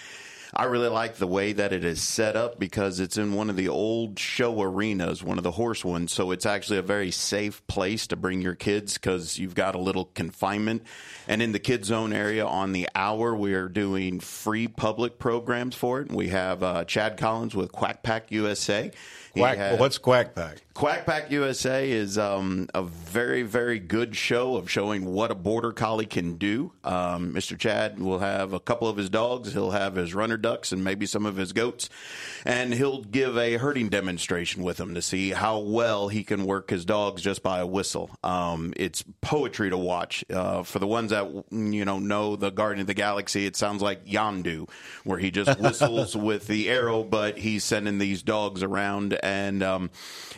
I 0.54 0.64
really 0.64 0.88
like 0.88 1.16
the 1.16 1.26
way 1.26 1.52
that 1.52 1.72
it 1.72 1.84
is 1.84 2.02
set 2.02 2.36
up 2.36 2.58
because 2.58 2.98
it's 3.00 3.16
in 3.16 3.34
one 3.34 3.50
of 3.50 3.56
the 3.56 3.68
old 3.68 4.18
show 4.18 4.60
arenas, 4.60 5.22
one 5.22 5.38
of 5.38 5.44
the 5.44 5.52
horse 5.52 5.84
ones. 5.84 6.12
So 6.12 6.30
it's 6.32 6.46
actually 6.46 6.78
a 6.78 6.82
very 6.82 7.10
safe 7.10 7.64
place 7.66 8.06
to 8.08 8.16
bring 8.16 8.40
your 8.42 8.54
kids 8.56 8.94
because 8.94 9.38
you've 9.38 9.54
got 9.54 9.74
a 9.74 9.78
little 9.78 10.06
confinement. 10.06 10.82
And 11.28 11.40
in 11.40 11.52
the 11.52 11.58
kids 11.58 11.88
zone 11.88 12.12
area 12.12 12.44
on 12.46 12.72
the 12.72 12.88
hour, 12.94 13.34
we 13.34 13.54
are 13.54 13.68
doing 13.68 14.20
free 14.20 14.66
public 14.66 15.18
programs 15.18 15.74
for 15.76 16.00
it. 16.00 16.10
We 16.10 16.28
have 16.28 16.62
uh, 16.62 16.84
Chad 16.84 17.16
Collins 17.16 17.54
with 17.54 17.70
Quack 17.72 18.02
Pack 18.02 18.30
USA. 18.32 18.90
Quack, 19.34 19.56
had- 19.56 19.78
what's 19.80 19.98
Quack 19.98 20.34
Pack? 20.34 20.58
Quack 20.80 21.04
Pack 21.04 21.30
USA 21.30 21.90
is 21.90 22.16
um, 22.16 22.66
a 22.72 22.82
very, 22.82 23.42
very 23.42 23.78
good 23.78 24.16
show 24.16 24.56
of 24.56 24.70
showing 24.70 25.04
what 25.04 25.30
a 25.30 25.34
border 25.34 25.72
collie 25.72 26.06
can 26.06 26.36
do. 26.36 26.72
Um, 26.84 27.34
Mr. 27.34 27.58
Chad 27.58 27.98
will 27.98 28.20
have 28.20 28.54
a 28.54 28.60
couple 28.60 28.88
of 28.88 28.96
his 28.96 29.10
dogs. 29.10 29.52
He'll 29.52 29.72
have 29.72 29.96
his 29.96 30.14
runner 30.14 30.38
ducks 30.38 30.72
and 30.72 30.82
maybe 30.82 31.04
some 31.04 31.26
of 31.26 31.36
his 31.36 31.52
goats, 31.52 31.90
and 32.46 32.72
he'll 32.72 33.02
give 33.02 33.36
a 33.36 33.58
herding 33.58 33.90
demonstration 33.90 34.62
with 34.62 34.78
them 34.78 34.94
to 34.94 35.02
see 35.02 35.32
how 35.32 35.58
well 35.58 36.08
he 36.08 36.24
can 36.24 36.46
work 36.46 36.70
his 36.70 36.86
dogs 36.86 37.20
just 37.20 37.42
by 37.42 37.58
a 37.58 37.66
whistle. 37.66 38.08
Um, 38.24 38.72
it's 38.74 39.04
poetry 39.20 39.68
to 39.68 39.76
watch. 39.76 40.24
Uh, 40.30 40.62
for 40.62 40.78
the 40.78 40.86
ones 40.86 41.10
that 41.10 41.30
you 41.50 41.84
know 41.84 41.98
know 41.98 42.36
the 42.36 42.48
Garden 42.48 42.80
of 42.80 42.86
the 42.86 42.94
Galaxy, 42.94 43.44
it 43.44 43.54
sounds 43.54 43.82
like 43.82 44.06
Yondu, 44.06 44.66
where 45.04 45.18
he 45.18 45.30
just 45.30 45.60
whistles 45.60 46.16
with 46.16 46.46
the 46.46 46.70
arrow, 46.70 47.04
but 47.04 47.36
he's 47.36 47.64
sending 47.64 47.98
these 47.98 48.22
dogs 48.22 48.62
around, 48.62 49.12
and 49.22 49.62
um, 49.62 49.90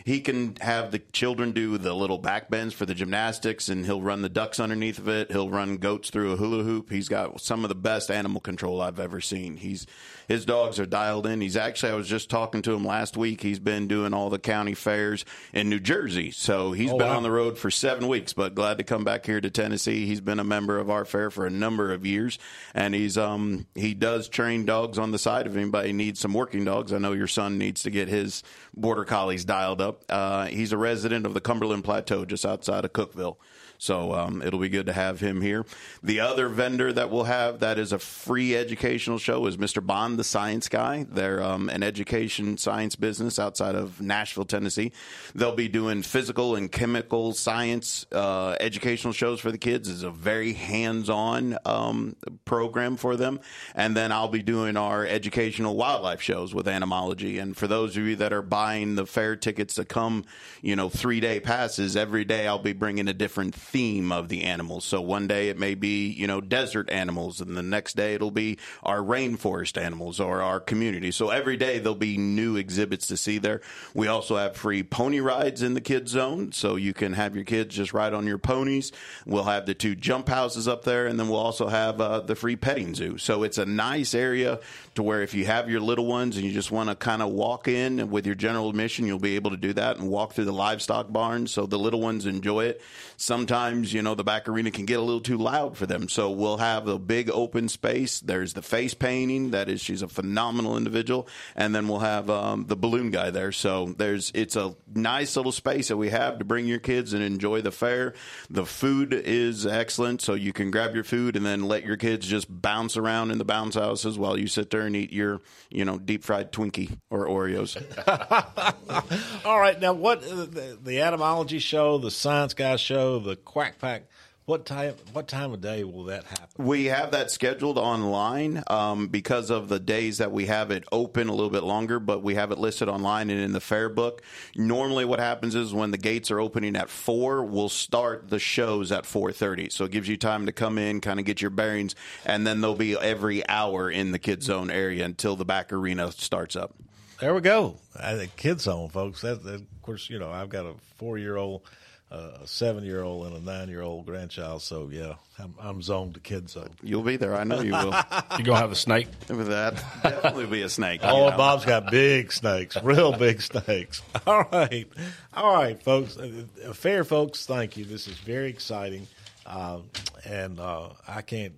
he 0.03 0.19
can 0.19 0.32
have 0.61 0.91
the 0.91 0.99
children 0.99 1.51
do 1.51 1.77
the 1.77 1.93
little 1.93 2.17
back 2.17 2.49
bends 2.49 2.73
for 2.73 2.85
the 2.85 2.93
gymnastics, 2.93 3.69
and 3.69 3.85
he'll 3.85 4.01
run 4.01 4.21
the 4.21 4.29
ducks 4.29 4.59
underneath 4.59 4.99
of 4.99 5.07
it. 5.07 5.31
He'll 5.31 5.49
run 5.49 5.77
goats 5.77 6.09
through 6.09 6.31
a 6.33 6.35
hula 6.35 6.63
hoop. 6.63 6.89
He's 6.91 7.07
got 7.09 7.39
some 7.41 7.63
of 7.65 7.69
the 7.69 7.75
best 7.75 8.09
animal 8.11 8.41
control 8.41 8.81
I've 8.81 8.99
ever 8.99 9.21
seen. 9.21 9.57
He's 9.57 9.85
his 10.27 10.45
dogs 10.45 10.79
are 10.79 10.85
dialed 10.85 11.27
in. 11.27 11.41
He's 11.41 11.57
actually 11.57 11.91
I 11.91 11.95
was 11.95 12.07
just 12.07 12.29
talking 12.29 12.61
to 12.63 12.73
him 12.73 12.85
last 12.85 13.17
week. 13.17 13.41
He's 13.41 13.59
been 13.59 13.87
doing 13.87 14.13
all 14.13 14.29
the 14.29 14.39
county 14.39 14.73
fairs 14.73 15.25
in 15.53 15.69
New 15.69 15.79
Jersey, 15.79 16.31
so 16.31 16.71
he's 16.71 16.91
Oh, 16.91 16.97
been 16.97 17.07
wow. 17.09 17.17
on 17.17 17.23
the 17.23 17.31
road 17.31 17.57
for 17.57 17.69
seven 17.69 18.07
weeks. 18.07 18.33
But 18.33 18.55
glad 18.55 18.77
to 18.77 18.83
come 18.83 19.03
back 19.03 19.25
here 19.25 19.41
to 19.41 19.49
Tennessee. 19.49 20.05
He's 20.05 20.21
been 20.21 20.39
a 20.39 20.43
member 20.43 20.79
of 20.79 20.89
our 20.89 21.03
fair 21.05 21.29
for 21.29 21.45
a 21.45 21.49
number 21.49 21.91
of 21.93 22.05
years, 22.05 22.39
and 22.73 22.95
he's 22.95 23.17
um 23.17 23.65
he 23.75 23.93
does 23.93 24.29
train 24.29 24.65
dogs 24.65 24.97
on 24.97 25.11
the 25.11 25.19
side 25.19 25.45
if 25.47 25.55
anybody 25.55 25.91
needs 25.93 26.19
some 26.19 26.33
working 26.33 26.63
dogs. 26.65 26.93
I 26.93 26.97
know 26.99 27.11
your 27.13 27.27
son 27.27 27.57
needs 27.57 27.83
to 27.83 27.89
get 27.91 28.07
his 28.07 28.43
border 28.75 29.03
collies 29.05 29.43
dialed 29.45 29.81
up. 29.81 30.03
Uh, 30.13 30.45
he's 30.45 30.71
a 30.71 30.77
resident 30.77 31.25
of 31.25 31.33
the 31.33 31.41
Cumberland 31.41 31.83
Plateau, 31.83 32.23
just 32.23 32.45
outside 32.45 32.85
of 32.85 32.93
Cookeville. 32.93 33.37
So 33.83 34.13
um, 34.13 34.41
it'll 34.41 34.61
be 34.61 34.69
good 34.69 34.85
to 34.85 34.93
have 34.93 35.19
him 35.19 35.41
here. 35.41 35.65
The 36.01 36.21
other 36.21 36.47
vendor 36.47 36.93
that 36.93 37.09
we'll 37.09 37.25
have 37.25 37.59
that 37.59 37.77
is 37.77 37.91
a 37.91 37.99
free 37.99 38.55
educational 38.55 39.17
show 39.17 39.45
is 39.45 39.57
Mr. 39.57 39.85
Bond, 39.85 40.17
the 40.17 40.23
science 40.23 40.69
guy. 40.69 41.05
They're 41.09 41.43
um, 41.43 41.67
an 41.67 41.83
education 41.83 42.55
science 42.55 42.95
business 42.95 43.39
outside 43.39 43.75
of 43.75 43.99
Nashville, 43.99 44.45
Tennessee. 44.45 44.93
They'll 45.35 45.53
be 45.53 45.67
doing 45.67 46.01
physical 46.01 46.55
and 46.55 46.71
chemical 46.71 47.33
science 47.33 48.05
uh, 48.13 48.55
educational 48.61 49.11
shows 49.11 49.41
for 49.41 49.51
the 49.51 49.57
kids. 49.57 49.89
It's 49.89 50.03
a 50.03 50.11
very 50.11 50.53
hands-on 50.53 51.57
um, 51.65 52.15
program 52.45 52.95
for 52.95 53.17
them. 53.17 53.41
And 53.75 53.97
then 53.97 54.13
I'll 54.13 54.29
be 54.29 54.43
doing 54.43 54.77
our 54.77 55.05
educational 55.05 55.75
wildlife 55.75 56.21
shows 56.21 56.55
with 56.55 56.67
Animology. 56.67 57.41
And 57.41 57.57
for 57.57 57.67
those 57.67 57.97
of 57.97 58.03
you 58.03 58.15
that 58.15 58.31
are 58.31 58.41
buying 58.41 58.95
the 58.95 59.05
fair 59.05 59.35
tickets 59.35 59.75
to 59.75 59.83
come, 59.83 60.23
you 60.61 60.77
know, 60.77 60.87
three-day 60.87 61.41
passes, 61.41 61.97
every 61.97 62.23
day 62.23 62.47
I'll 62.47 62.59
be 62.59 62.71
bringing 62.71 63.09
a 63.09 63.13
different 63.13 63.53
theme 63.73 64.11
of 64.11 64.29
the 64.29 64.43
animals. 64.43 64.85
So 64.85 65.01
one 65.01 65.25
day 65.25 65.49
it 65.49 65.57
may 65.57 65.73
be, 65.73 66.07
you 66.07 66.27
know, 66.27 66.41
desert 66.41 66.91
animals, 66.91 67.41
and 67.41 67.57
the 67.57 67.63
next 67.63 67.95
day 67.95 68.13
it'll 68.13 68.29
be 68.29 68.59
our 68.83 68.99
rainforest 68.99 69.81
animals 69.81 70.19
or 70.19 70.43
our 70.43 70.59
community. 70.59 71.09
So 71.09 71.31
every 71.31 71.57
day 71.57 71.79
there'll 71.79 71.95
be 71.95 72.19
new 72.19 72.55
exhibits 72.55 73.07
to 73.07 73.17
see 73.17 73.39
there. 73.39 73.61
We 73.95 74.07
also 74.07 74.37
have 74.37 74.55
free 74.55 74.83
pony 74.83 75.21
rides 75.21 75.63
in 75.63 75.73
the 75.73 75.81
kids 75.81 76.11
zone, 76.11 76.51
so 76.51 76.75
you 76.75 76.93
can 76.93 77.13
have 77.13 77.35
your 77.35 77.45
kids 77.45 77.73
just 77.75 77.93
ride 77.93 78.13
on 78.13 78.27
your 78.27 78.37
ponies. 78.37 78.91
We'll 79.25 79.45
have 79.45 79.65
the 79.65 79.73
two 79.73 79.95
jump 79.95 80.29
houses 80.29 80.67
up 80.67 80.83
there, 80.83 81.07
and 81.07 81.19
then 81.19 81.27
we'll 81.27 81.39
also 81.39 81.67
have 81.67 81.99
uh, 81.99 82.19
the 82.19 82.35
free 82.35 82.55
petting 82.55 82.93
zoo. 82.93 83.17
So 83.17 83.41
it's 83.41 83.57
a 83.57 83.65
nice 83.65 84.13
area 84.13 84.59
to 84.93 85.01
where 85.01 85.23
if 85.23 85.33
you 85.33 85.45
have 85.45 85.67
your 85.67 85.81
little 85.81 86.05
ones 86.05 86.37
and 86.37 86.45
you 86.45 86.51
just 86.51 86.69
want 86.69 86.89
to 86.89 86.95
kind 86.95 87.23
of 87.23 87.29
walk 87.29 87.67
in 87.67 88.11
with 88.11 88.27
your 88.27 88.35
general 88.35 88.69
admission, 88.69 89.07
you'll 89.07 89.17
be 89.17 89.35
able 89.35 89.49
to 89.49 89.57
do 89.57 89.73
that 89.73 89.97
and 89.97 90.07
walk 90.07 90.33
through 90.33 90.45
the 90.45 90.53
livestock 90.53 91.11
barn. 91.11 91.47
So 91.47 91.65
the 91.65 91.79
little 91.79 92.01
ones 92.01 92.27
enjoy 92.27 92.65
it. 92.65 92.81
Sometimes 93.17 93.62
sometimes 93.63 93.93
you 93.93 94.01
know 94.01 94.13
the 94.15 94.23
back 94.23 94.49
arena 94.49 94.71
can 94.71 94.85
get 94.85 94.99
a 94.99 95.01
little 95.01 95.21
too 95.21 95.37
loud 95.37 95.77
for 95.77 95.85
them. 95.85 96.09
So 96.09 96.31
we'll 96.31 96.57
have 96.57 96.87
a 96.87 96.99
big 96.99 97.29
open 97.29 97.69
space. 97.69 98.19
There's 98.19 98.53
the 98.53 98.61
face 98.61 98.93
painting. 98.93 99.51
That 99.51 99.69
is, 99.69 99.79
she's 99.81 100.01
a 100.01 100.07
phenomenal 100.07 100.75
individual, 100.75 101.27
and 101.55 101.73
then 101.73 101.87
we'll 101.87 101.99
have 101.99 102.29
um, 102.29 102.65
the 102.67 102.75
balloon 102.75 103.11
guy 103.11 103.29
there. 103.29 103.51
So 103.51 103.93
there's 103.97 104.31
it's 104.35 104.55
a 104.55 104.75
nice 104.93 105.35
little 105.37 105.51
space 105.51 105.87
that 105.87 105.97
we 105.97 106.09
have 106.09 106.39
to 106.39 106.45
bring 106.45 106.67
your 106.67 106.79
kids 106.79 107.13
and 107.13 107.23
enjoy 107.23 107.61
the 107.61 107.71
fair. 107.71 108.13
The 108.49 108.65
food 108.65 109.13
is 109.13 109.65
excellent, 109.65 110.21
so 110.21 110.33
you 110.33 110.51
can 110.51 110.69
grab 110.69 110.93
your 110.93 111.05
food 111.05 111.35
and 111.35 111.45
then 111.45 111.63
let 111.63 111.85
your 111.85 111.97
kids 111.97 112.27
just 112.27 112.47
bounce 112.49 112.97
around 112.97 113.31
in 113.31 113.37
the 113.37 113.45
bounce 113.45 113.75
houses 113.75 114.17
while 114.19 114.37
you 114.37 114.47
sit 114.47 114.71
there 114.71 114.81
and 114.81 114.95
eat 114.95 115.13
your 115.13 115.41
you 115.69 115.85
know 115.85 115.97
deep 115.97 116.23
fried 116.23 116.51
Twinkie 116.51 116.97
or 117.09 117.27
Oreos. 117.27 117.77
All 119.45 119.59
right, 119.59 119.79
now 119.79 119.93
what 119.93 120.23
uh, 120.23 120.45
the, 120.45 120.77
the 120.83 121.01
etymology 121.01 121.59
show, 121.59 121.97
the 121.97 122.11
science 122.11 122.53
guy 122.53 122.75
show, 122.75 123.19
the 123.19 123.35
quack 123.53 123.77
pack. 123.77 124.03
What 124.45 124.65
time? 124.65 124.95
What 125.13 125.29
time 125.29 125.53
of 125.53 125.61
day 125.61 125.85
will 125.85 126.05
that 126.05 126.25
happen? 126.25 126.47
We 126.57 126.85
have 126.85 127.11
that 127.11 127.31
scheduled 127.31 127.77
online 127.77 128.61
um, 128.67 129.07
because 129.07 129.49
of 129.49 129.69
the 129.69 129.79
days 129.79 130.17
that 130.17 130.33
we 130.33 130.47
have 130.47 130.69
it 130.69 130.83
open 130.91 131.29
a 131.29 131.31
little 131.31 131.51
bit 131.51 131.63
longer, 131.63 131.97
but 131.97 132.23
we 132.23 132.35
have 132.35 132.51
it 132.51 132.57
listed 132.57 132.89
online 132.89 133.29
and 133.29 133.39
in 133.39 133.53
the 133.53 133.61
fair 133.61 133.87
book. 133.87 134.21
Normally, 134.57 135.05
what 135.05 135.19
happens 135.19 135.55
is 135.55 135.73
when 135.73 135.91
the 135.91 135.97
gates 135.97 136.29
are 136.29 136.41
opening 136.41 136.75
at 136.75 136.89
four, 136.89 137.45
we'll 137.45 137.69
start 137.69 138.29
the 138.29 138.39
shows 138.39 138.91
at 138.91 139.05
four 139.05 139.31
thirty. 139.31 139.69
So 139.69 139.85
it 139.85 139.91
gives 139.91 140.09
you 140.09 140.17
time 140.17 140.45
to 140.47 140.51
come 140.51 140.77
in, 140.77 140.99
kind 140.99 141.19
of 141.19 141.25
get 141.25 141.39
your 141.39 141.51
bearings, 141.51 141.95
and 142.25 142.45
then 142.45 142.59
they'll 142.59 142.75
be 142.75 142.99
every 142.99 143.47
hour 143.47 143.89
in 143.89 144.11
the 144.11 144.19
kids 144.19 144.47
zone 144.47 144.69
area 144.71 145.05
until 145.05 145.37
the 145.37 145.45
back 145.45 145.71
arena 145.71 146.11
starts 146.11 146.57
up. 146.57 146.73
There 147.21 147.33
we 147.33 147.39
go. 147.39 147.77
I 147.97 148.15
think 148.15 148.35
kids 148.35 148.63
zone, 148.63 148.89
folks. 148.89 149.21
That, 149.21 149.43
that, 149.43 149.61
of 149.61 149.81
course, 149.83 150.09
you 150.09 150.19
know, 150.19 150.31
I've 150.31 150.49
got 150.49 150.65
a 150.65 150.73
four 150.97 151.17
year 151.17 151.37
old, 151.37 151.61
uh, 151.61 151.69
a 152.13 152.47
seven 152.47 152.83
year 152.83 153.01
old, 153.01 153.27
and 153.27 153.35
a 153.35 153.39
nine 153.39 153.69
year 153.69 153.81
old 153.81 154.05
grandchild. 154.05 154.61
So 154.61 154.89
yeah, 154.91 155.15
I'm, 155.39 155.55
I'm 155.59 155.81
zoned 155.81 156.13
to 156.15 156.19
kids 156.19 156.53
zone. 156.53 156.69
You'll 156.81 157.03
be 157.03 157.17
there. 157.17 157.35
I 157.35 157.43
know 157.43 157.61
you 157.61 157.71
will. 157.71 157.93
You 158.37 158.43
gonna 158.43 158.59
have 158.59 158.71
a 158.71 158.75
snake? 158.75 159.07
With 159.29 159.47
that, 159.47 159.75
definitely 160.01 160.47
be 160.47 160.61
a 160.63 160.69
snake. 160.69 161.01
Oh, 161.03 161.25
you 161.25 161.31
know. 161.31 161.37
Bob's 161.37 161.65
got 161.65 161.91
big 161.91 162.31
snakes, 162.31 162.75
real 162.81 163.15
big 163.15 163.41
snakes. 163.41 164.01
All 164.27 164.47
right, 164.51 164.87
all 165.33 165.53
right, 165.53 165.81
folks. 165.81 166.17
Uh, 166.17 166.45
Fair 166.73 167.03
folks, 167.03 167.45
thank 167.45 167.77
you. 167.77 167.85
This 167.85 168.07
is 168.07 168.17
very 168.17 168.49
exciting, 168.49 169.07
um, 169.45 169.83
and 170.25 170.59
uh, 170.59 170.89
I 171.07 171.21
can't 171.21 171.53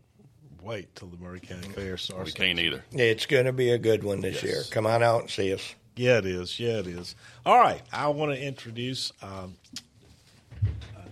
wait 0.62 0.94
till 0.96 1.08
the 1.08 1.18
Maury 1.18 1.40
County 1.40 1.70
Fair 1.70 1.98
starts. 1.98 2.26
We 2.28 2.32
can't 2.34 2.60
either. 2.60 2.84
It's 2.92 3.26
going 3.26 3.46
to 3.46 3.54
be 3.54 3.70
a 3.72 3.78
good 3.78 4.04
one 4.04 4.22
this 4.22 4.44
year. 4.44 4.64
Come 4.72 4.86
on 4.88 5.04
out 5.04 5.22
and 5.22 5.30
see 5.30 5.54
us. 5.54 5.76
Yeah, 5.96 6.18
it 6.18 6.26
is. 6.26 6.60
Yeah, 6.60 6.80
it 6.80 6.88
is. 6.88 7.16
All 7.46 7.58
right, 7.58 7.82
I 7.94 8.08
want 8.10 8.34
to 8.34 8.42
introduce 8.42 9.14
um, 9.22 9.56
uh, 9.78 9.82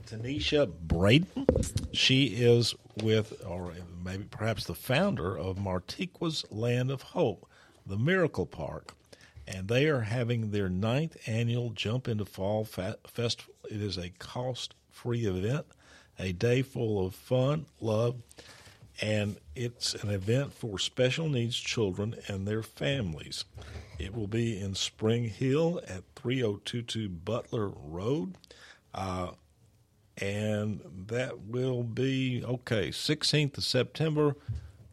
Tanisha 0.06 0.72
Braden. 0.82 1.48
She 1.92 2.26
is 2.26 2.76
with, 3.02 3.44
or 3.46 3.74
maybe 4.04 4.26
perhaps 4.26 4.66
the 4.66 4.76
founder 4.76 5.38
of 5.38 5.58
Martiqua's 5.58 6.46
Land 6.52 6.92
of 6.92 7.02
Hope, 7.02 7.48
the 7.86 7.98
Miracle 7.98 8.46
Park, 8.46 8.94
and 9.48 9.68
they 9.68 9.88
are 9.88 10.02
having 10.02 10.52
their 10.52 10.70
ninth 10.70 11.18
annual 11.28 11.72
Jump 11.72 12.08
into 12.08 12.26
Fall 12.26 12.64
Festival. 12.64 13.54
It 13.70 13.82
is 13.82 13.98
a 13.98 14.10
cost-free 14.10 15.26
event, 15.26 15.66
a 16.20 16.32
day 16.32 16.62
full 16.62 17.06
of 17.06 17.16
fun, 17.16 17.66
love, 17.82 18.22
and 19.02 19.38
it's 19.56 19.96
an 19.96 20.10
event 20.10 20.54
for 20.54 20.78
special 20.78 21.28
needs 21.28 21.58
children 21.58 22.16
and 22.28 22.48
their 22.48 22.62
families. 22.62 23.46
It 23.98 24.16
will 24.16 24.28
be 24.28 24.60
in 24.60 24.76
Spring 24.76 25.30
Hill 25.30 25.82
at 25.88 26.04
3022 26.16 27.10
Butler 27.10 27.70
Road. 27.70 28.36
Uh, 28.94 29.32
and 30.18 30.82
that 31.08 31.40
will 31.42 31.84
be, 31.84 32.44
okay, 32.46 32.90
16th 32.90 33.58
of 33.58 33.64
September, 33.64 34.36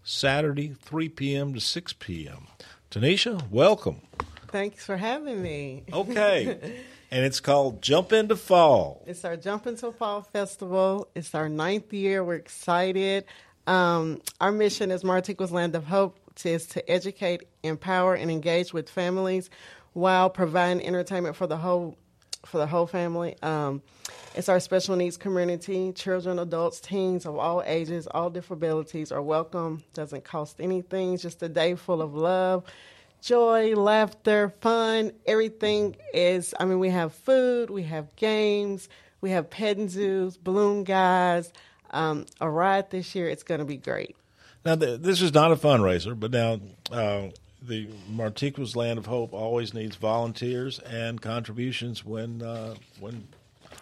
Saturday, 0.03 0.75
3 0.81 1.09
p.m. 1.11 1.55
to 1.55 1.61
6 1.61 1.93
p.m. 1.95 2.47
Tanisha, 2.91 3.49
welcome. 3.51 4.01
Thanks 4.49 4.85
for 4.85 4.97
having 4.97 5.43
me. 5.43 5.85
Okay. 5.93 6.83
and 7.11 7.25
it's 7.25 7.41
called 7.41 7.83
Jump 7.83 8.13
into 8.13 8.37
Fall. 8.37 9.05
It's 9.07 9.25
our 9.25 9.37
Jump 9.37 9.67
into 9.67 9.93
Fall 9.93 10.23
Festival. 10.23 11.09
It's 11.15 11.35
our 11.35 11.49
ninth 11.49 11.93
year. 11.93 12.25
We're 12.25 12.35
excited. 12.35 13.25
Um, 13.67 14.21
our 14.41 14.51
mission 14.51 14.91
as 14.91 15.05
Martiqua's 15.05 15.53
Land 15.53 15.77
of 15.77 15.85
Hope 15.85 16.19
is 16.45 16.67
to 16.69 16.91
educate, 16.91 17.43
empower, 17.63 18.15
and 18.15 18.31
engage 18.31 18.73
with 18.73 18.89
families 18.89 19.51
while 19.93 20.31
providing 20.31 20.85
entertainment 20.85 21.37
for 21.37 21.47
the 21.47 21.57
whole 21.57 21.97
for 22.45 22.59
the 22.59 22.67
whole 22.67 22.87
family. 22.87 23.37
Um, 23.43 23.83
it's 24.35 24.49
our 24.49 24.61
special 24.61 24.97
needs 24.97 25.17
community. 25.17 25.93
Children, 25.93 26.39
adults, 26.39 26.81
teens 26.81 27.27
of 27.27 27.37
all 27.37 27.63
ages, 27.67 28.07
all 28.11 28.31
disabilities 28.31 29.13
are 29.13 29.23
welcome. 29.23 29.83
Doesn't 29.95 30.25
cost 30.25 30.61
anything. 30.61 31.15
It's 31.15 31.23
just 31.23 31.43
a 31.43 31.49
day 31.49 31.75
full 31.75 32.01
of 32.01 32.15
love, 32.15 32.65
joy, 33.23 33.75
laughter, 33.75 34.53
fun. 34.61 35.13
Everything 35.27 35.97
is. 36.15 36.55
I 36.59 36.65
mean, 36.65 36.79
we 36.79 36.91
have 36.91 37.13
food, 37.13 37.71
we 37.71 37.83
have 37.85 38.15
games, 38.17 38.89
we 39.21 39.31
have 39.31 39.51
petting 39.51 39.89
zoos, 39.89 40.37
balloon 40.37 40.85
guys. 40.85 41.53
Um, 41.93 42.27
a 42.41 42.49
ride 42.49 42.91
this 42.91 43.17
year. 43.17 43.29
It's 43.29 43.43
going 43.43 43.59
to 43.59 43.65
be 43.65 43.77
great. 43.77 44.15
Now, 44.65 44.77
th- 44.77 45.01
this 45.01 45.21
is 45.23 45.35
not 45.35 45.51
a 45.51 45.57
fundraiser, 45.57 46.19
but 46.19 46.31
now 46.31 46.61
uh, 46.93 47.29
the 47.63 47.89
Martiqua's 48.09 48.77
Land 48.77 48.99
of 48.99 49.07
Hope 49.07 49.33
always 49.33 49.75
needs 49.75 49.97
volunteers 49.97 50.79
and 50.81 51.21
contributions 51.21 52.05
when 52.05 52.43
uh, 52.43 52.75
when 52.99 53.29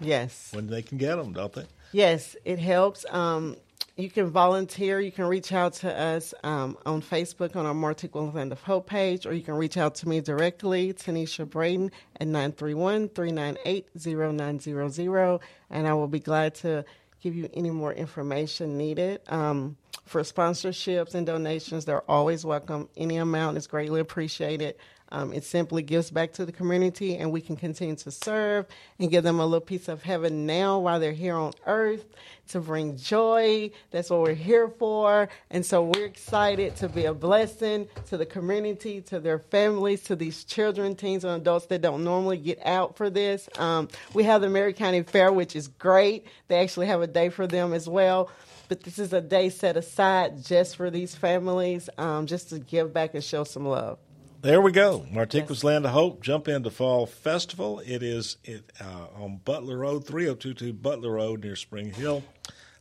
yes 0.00 0.50
when 0.52 0.66
they 0.66 0.82
can 0.82 0.98
get 0.98 1.16
them, 1.16 1.32
don't 1.32 1.52
they? 1.52 1.64
Yes, 1.92 2.36
it 2.44 2.58
helps. 2.58 3.06
Um, 3.10 3.56
you 3.96 4.10
can 4.10 4.30
volunteer. 4.30 5.00
You 5.00 5.10
can 5.10 5.24
reach 5.24 5.52
out 5.52 5.72
to 5.74 5.92
us 5.92 6.32
um, 6.44 6.78
on 6.86 7.02
Facebook 7.02 7.56
on 7.56 7.66
our 7.66 7.74
Martiqua's 7.74 8.32
Land 8.32 8.52
of 8.52 8.62
Hope 8.62 8.86
page, 8.86 9.26
or 9.26 9.32
you 9.32 9.42
can 9.42 9.54
reach 9.54 9.76
out 9.76 9.96
to 9.96 10.08
me 10.08 10.20
directly, 10.20 10.92
Tanisha 10.92 11.48
Braden, 11.48 11.90
at 12.20 12.28
931 12.28 13.08
398 13.08 13.88
0900, 13.96 15.40
and 15.70 15.88
I 15.88 15.94
will 15.94 16.06
be 16.06 16.20
glad 16.20 16.54
to 16.56 16.84
give 17.22 17.34
you 17.34 17.48
any 17.54 17.70
more 17.70 17.92
information 17.92 18.76
needed. 18.76 19.20
Um, 19.28 19.76
for 20.04 20.22
sponsorships 20.22 21.14
and 21.14 21.26
donations, 21.26 21.84
they're 21.84 22.08
always 22.10 22.44
welcome. 22.44 22.88
Any 22.96 23.16
amount 23.16 23.56
is 23.58 23.66
greatly 23.66 24.00
appreciated. 24.00 24.76
Um, 25.10 25.32
it 25.32 25.44
simply 25.44 25.82
gives 25.82 26.10
back 26.10 26.32
to 26.34 26.44
the 26.44 26.52
community, 26.52 27.16
and 27.16 27.32
we 27.32 27.40
can 27.40 27.56
continue 27.56 27.96
to 27.96 28.10
serve 28.10 28.66
and 28.98 29.10
give 29.10 29.24
them 29.24 29.40
a 29.40 29.44
little 29.44 29.60
piece 29.60 29.88
of 29.88 30.02
heaven 30.02 30.46
now 30.46 30.78
while 30.78 31.00
they're 31.00 31.12
here 31.12 31.36
on 31.36 31.52
earth 31.66 32.04
to 32.48 32.60
bring 32.60 32.96
joy. 32.96 33.70
That's 33.90 34.10
what 34.10 34.20
we're 34.20 34.34
here 34.34 34.68
for. 34.68 35.28
And 35.50 35.64
so 35.64 35.82
we're 35.82 36.06
excited 36.06 36.76
to 36.76 36.88
be 36.88 37.04
a 37.04 37.14
blessing 37.14 37.88
to 38.06 38.16
the 38.16 38.26
community, 38.26 39.00
to 39.02 39.20
their 39.20 39.38
families, 39.38 40.02
to 40.04 40.16
these 40.16 40.44
children, 40.44 40.94
teens, 40.94 41.24
and 41.24 41.40
adults 41.40 41.66
that 41.66 41.82
don't 41.82 42.04
normally 42.04 42.38
get 42.38 42.58
out 42.64 42.96
for 42.96 43.10
this. 43.10 43.48
Um, 43.58 43.88
we 44.14 44.24
have 44.24 44.40
the 44.40 44.48
Maury 44.48 44.72
County 44.72 45.02
Fair, 45.02 45.32
which 45.32 45.56
is 45.56 45.68
great. 45.68 46.26
They 46.48 46.56
actually 46.56 46.86
have 46.86 47.02
a 47.02 47.06
day 47.06 47.28
for 47.28 47.46
them 47.46 47.72
as 47.72 47.88
well. 47.88 48.30
But 48.68 48.82
this 48.82 48.98
is 48.98 49.14
a 49.14 49.20
day 49.22 49.48
set 49.48 49.78
aside 49.78 50.44
just 50.44 50.76
for 50.76 50.90
these 50.90 51.14
families, 51.14 51.88
um, 51.96 52.26
just 52.26 52.50
to 52.50 52.58
give 52.58 52.92
back 52.92 53.14
and 53.14 53.24
show 53.24 53.44
some 53.44 53.66
love. 53.66 53.98
There 54.40 54.60
we 54.60 54.70
go. 54.70 55.04
Martiqua's 55.10 55.64
Land 55.64 55.84
of 55.84 55.90
Hope 55.90 56.22
Jump 56.22 56.46
into 56.46 56.70
Fall 56.70 57.06
Festival. 57.06 57.80
It 57.84 58.04
is 58.04 58.36
it, 58.44 58.70
uh, 58.80 59.06
on 59.20 59.40
Butler 59.44 59.78
Road, 59.78 60.06
3022 60.06 60.74
Butler 60.74 61.14
Road 61.14 61.42
near 61.42 61.56
Spring 61.56 61.92
Hill. 61.92 62.22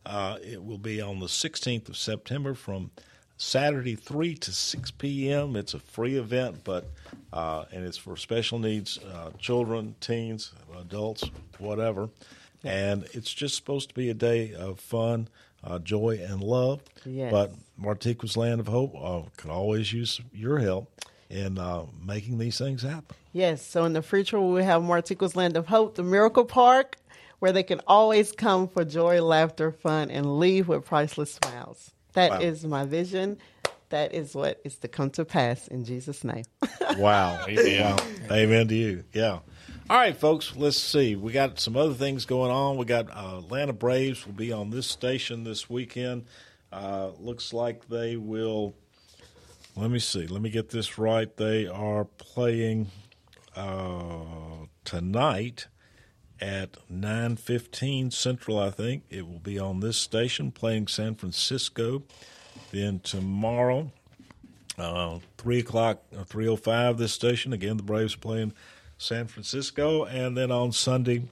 Uh, 0.06 0.38
it 0.46 0.64
will 0.64 0.78
be 0.78 1.02
on 1.02 1.20
the 1.20 1.26
16th 1.26 1.90
of 1.90 1.98
September 1.98 2.54
from 2.54 2.92
Saturday 3.38 3.96
3 3.96 4.36
to 4.36 4.52
6 4.52 4.92
p.m. 4.92 5.56
It's 5.56 5.74
a 5.74 5.80
free 5.80 6.16
event, 6.18 6.64
but 6.64 6.92
uh, 7.34 7.66
and 7.72 7.84
it's 7.84 7.98
for 7.98 8.16
special 8.18 8.60
needs 8.60 9.00
uh, 9.00 9.32
children, 9.40 9.96
teens, 10.00 10.52
adults, 10.80 11.24
whatever. 11.58 12.10
And 12.64 13.08
it's 13.14 13.34
just 13.34 13.56
supposed 13.56 13.90
to 13.90 13.96
be 13.96 14.12
a 14.12 14.14
day 14.14 14.54
of 14.54 14.80
fun, 14.80 15.28
uh, 15.64 15.80
joy, 15.80 16.20
and 16.22 16.40
love. 16.40 16.82
Yes. 17.04 17.32
But 17.32 17.52
Martiqua's 17.80 18.38
Land 18.38 18.60
of 18.60 18.68
Hope 18.68 18.94
uh, 18.96 19.24
could 19.38 19.50
always 19.50 19.92
use 19.92 20.22
your 20.32 20.60
help 20.60 20.92
in 21.30 21.58
uh, 21.58 21.86
making 22.06 22.38
these 22.38 22.58
things 22.58 22.82
happen. 22.82 23.16
Yes, 23.34 23.66
so 23.66 23.86
in 23.86 23.94
the 23.94 24.02
future 24.02 24.40
we 24.40 24.54
will 24.54 24.64
have 24.64 24.82
Martiqua's 24.84 25.36
Land 25.36 25.58
of 25.58 25.68
Hope, 25.68 25.96
the 25.96 26.04
Miracle 26.04 26.46
Park, 26.46 26.98
where 27.40 27.52
they 27.52 27.64
can 27.64 27.82
always 27.88 28.32
come 28.32 28.68
for 28.68 28.84
joy, 28.84 29.22
laughter, 29.22 29.72
fun, 29.72 30.10
and 30.10 30.40
leave 30.40 30.68
with 30.68 30.86
priceless 30.86 31.34
smiles. 31.34 31.92
That 32.14 32.42
is 32.42 32.64
Wow. 32.64 32.70
my 32.70 32.86
vision. 32.86 33.38
That 33.90 34.14
is 34.14 34.34
what 34.36 34.60
is 34.66 34.78
to 34.80 34.88
come 34.88 35.12
to 35.12 35.24
pass 35.24 35.68
in 35.68 35.86
Jesus' 35.86 36.24
name. 36.24 36.44
Wow. 36.98 37.46
Wow. 37.48 37.98
Amen 38.32 38.68
to 38.70 38.76
you. 38.76 39.04
Yeah. 39.14 39.40
All 39.90 39.98
right, 39.98 40.16
folks, 40.18 40.54
let's 40.56 40.80
see. 40.80 41.16
We 41.16 41.32
got 41.32 41.60
some 41.60 41.78
other 41.78 41.94
things 41.94 42.26
going 42.26 42.50
on. 42.50 42.78
We 42.78 42.86
got 42.86 43.10
uh, 43.12 43.38
Atlanta 43.40 43.74
Braves 43.74 44.26
will 44.26 44.34
be 44.34 44.52
on 44.52 44.70
this 44.72 44.88
station 44.88 45.44
this 45.44 45.70
weekend. 45.70 46.26
Uh, 46.72 47.10
looks 47.20 47.54
like 47.54 47.88
they 47.88 48.16
will. 48.16 48.74
Let 49.78 49.92
me 49.92 50.00
see. 50.00 50.26
Let 50.26 50.42
me 50.42 50.50
get 50.50 50.70
this 50.70 50.98
right. 50.98 51.38
They 51.38 51.68
are 51.68 52.06
playing 52.06 52.88
uh, 53.56 54.66
tonight 54.84 55.68
at 56.42 56.78
9:15 56.92 58.12
Central, 58.12 58.58
I 58.58 58.72
think. 58.72 59.04
It 59.12 59.28
will 59.28 59.38
be 59.38 59.60
on 59.60 59.80
this 59.80 59.98
station 59.98 60.52
playing 60.52 60.88
San 60.88 61.14
Francisco. 61.14 62.02
Then 62.72 63.02
tomorrow, 63.02 63.92
uh, 64.80 65.20
three 65.38 65.60
o'clock, 65.60 66.02
uh, 66.18 66.24
three 66.24 66.48
o 66.48 66.56
five. 66.56 66.98
This 66.98 67.14
station 67.14 67.54
again. 67.54 67.78
The 67.78 67.84
Braves 67.84 68.16
playing 68.16 68.54
San 68.98 69.28
Francisco, 69.28 70.06
and 70.06 70.36
then 70.36 70.50
on 70.50 70.72
Sunday 70.72 71.26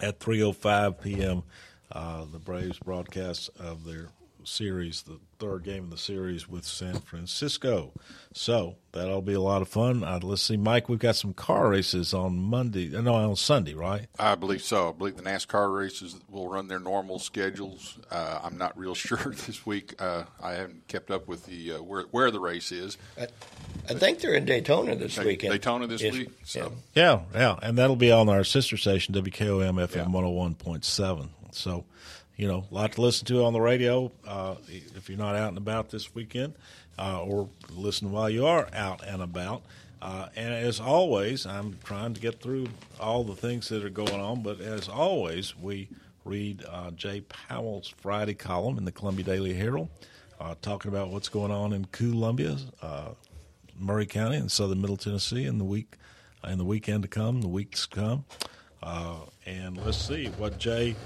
at 0.00 0.18
three 0.18 0.42
o 0.42 0.52
five 0.52 0.98
p.m. 1.02 1.42
Uh, 1.92 2.24
the 2.24 2.38
Braves 2.38 2.78
broadcast 2.78 3.50
of 3.58 3.84
their 3.84 4.08
series, 4.50 5.02
the 5.02 5.18
third 5.38 5.64
game 5.64 5.84
of 5.84 5.90
the 5.90 5.96
series 5.96 6.48
with 6.48 6.64
San 6.66 7.00
Francisco. 7.00 7.92
So 8.34 8.76
that'll 8.92 9.22
be 9.22 9.32
a 9.32 9.40
lot 9.40 9.62
of 9.62 9.68
fun. 9.68 10.04
Uh, 10.04 10.20
let's 10.22 10.42
see, 10.42 10.56
Mike. 10.56 10.88
We've 10.88 10.98
got 10.98 11.16
some 11.16 11.32
car 11.32 11.68
races 11.68 12.12
on 12.12 12.38
Monday. 12.38 12.94
uh, 12.94 13.00
No, 13.00 13.14
on 13.14 13.36
Sunday, 13.36 13.74
right? 13.74 14.06
I 14.18 14.34
believe 14.34 14.62
so. 14.62 14.90
I 14.90 14.92
believe 14.92 15.16
the 15.16 15.22
NASCAR 15.22 15.74
races 15.76 16.16
will 16.28 16.48
run 16.48 16.68
their 16.68 16.78
normal 16.80 17.18
schedules. 17.18 17.98
Uh, 18.10 18.40
I'm 18.42 18.58
not 18.58 18.76
real 18.78 18.94
sure 19.06 19.16
this 19.46 19.64
week. 19.64 19.94
Uh, 19.98 20.24
I 20.42 20.52
haven't 20.52 20.86
kept 20.88 21.10
up 21.10 21.26
with 21.28 21.46
the 21.46 21.74
uh, 21.74 21.82
where 21.82 22.02
where 22.10 22.30
the 22.30 22.40
race 22.40 22.70
is. 22.72 22.98
I, 23.18 23.28
I 23.88 23.94
think 23.94 24.20
they're 24.20 24.34
in 24.34 24.44
Daytona 24.44 24.94
this 24.96 25.16
Day- 25.16 25.24
weekend. 25.24 25.52
Daytona 25.52 25.86
this 25.86 26.02
Yes, 26.02 26.12
week. 26.12 26.30
So 26.44 26.72
Yeah, 26.94 27.20
yeah, 27.34 27.58
and 27.62 27.78
that'll 27.78 27.96
be 27.96 28.12
on 28.12 28.28
our 28.28 28.44
sister 28.44 28.76
station 28.76 29.14
WKOM 29.14 29.74
FM 29.88 30.08
one 30.12 30.24
hundred 30.24 30.36
one 30.36 30.54
point 30.54 30.84
seven. 30.84 31.30
So, 31.52 31.84
you 32.40 32.48
know, 32.48 32.64
a 32.70 32.74
lot 32.74 32.92
to 32.92 33.02
listen 33.02 33.26
to 33.26 33.44
on 33.44 33.52
the 33.52 33.60
radio 33.60 34.10
uh, 34.26 34.54
if 34.66 35.10
you're 35.10 35.18
not 35.18 35.36
out 35.36 35.50
and 35.50 35.58
about 35.58 35.90
this 35.90 36.14
weekend, 36.14 36.54
uh, 36.98 37.22
or 37.22 37.50
listen 37.68 38.10
while 38.12 38.30
you 38.30 38.46
are 38.46 38.66
out 38.72 39.06
and 39.06 39.20
about. 39.20 39.62
Uh, 40.00 40.30
and 40.34 40.54
as 40.54 40.80
always, 40.80 41.44
I'm 41.44 41.76
trying 41.84 42.14
to 42.14 42.20
get 42.20 42.40
through 42.40 42.68
all 42.98 43.24
the 43.24 43.36
things 43.36 43.68
that 43.68 43.84
are 43.84 43.90
going 43.90 44.18
on. 44.18 44.42
But 44.42 44.58
as 44.62 44.88
always, 44.88 45.54
we 45.54 45.90
read 46.24 46.64
uh, 46.66 46.92
Jay 46.92 47.20
Powell's 47.20 47.88
Friday 47.88 48.32
column 48.32 48.78
in 48.78 48.86
the 48.86 48.92
Columbia 48.92 49.26
Daily 49.26 49.52
Herald, 49.52 49.90
uh, 50.40 50.54
talking 50.62 50.90
about 50.90 51.10
what's 51.10 51.28
going 51.28 51.52
on 51.52 51.74
in 51.74 51.84
Columbia, 51.92 52.56
uh, 52.80 53.10
Maury 53.78 54.06
County, 54.06 54.38
and 54.38 54.50
southern 54.50 54.80
Middle 54.80 54.96
Tennessee 54.96 55.44
in 55.44 55.58
the 55.58 55.64
week, 55.64 55.96
in 56.48 56.56
the 56.56 56.64
weekend 56.64 57.02
to 57.02 57.08
come, 57.08 57.42
the 57.42 57.48
weeks 57.48 57.86
to 57.86 57.96
come. 57.96 58.24
And 59.44 59.76
let's 59.84 59.98
see 59.98 60.28
what 60.38 60.58
Jay 60.58 60.96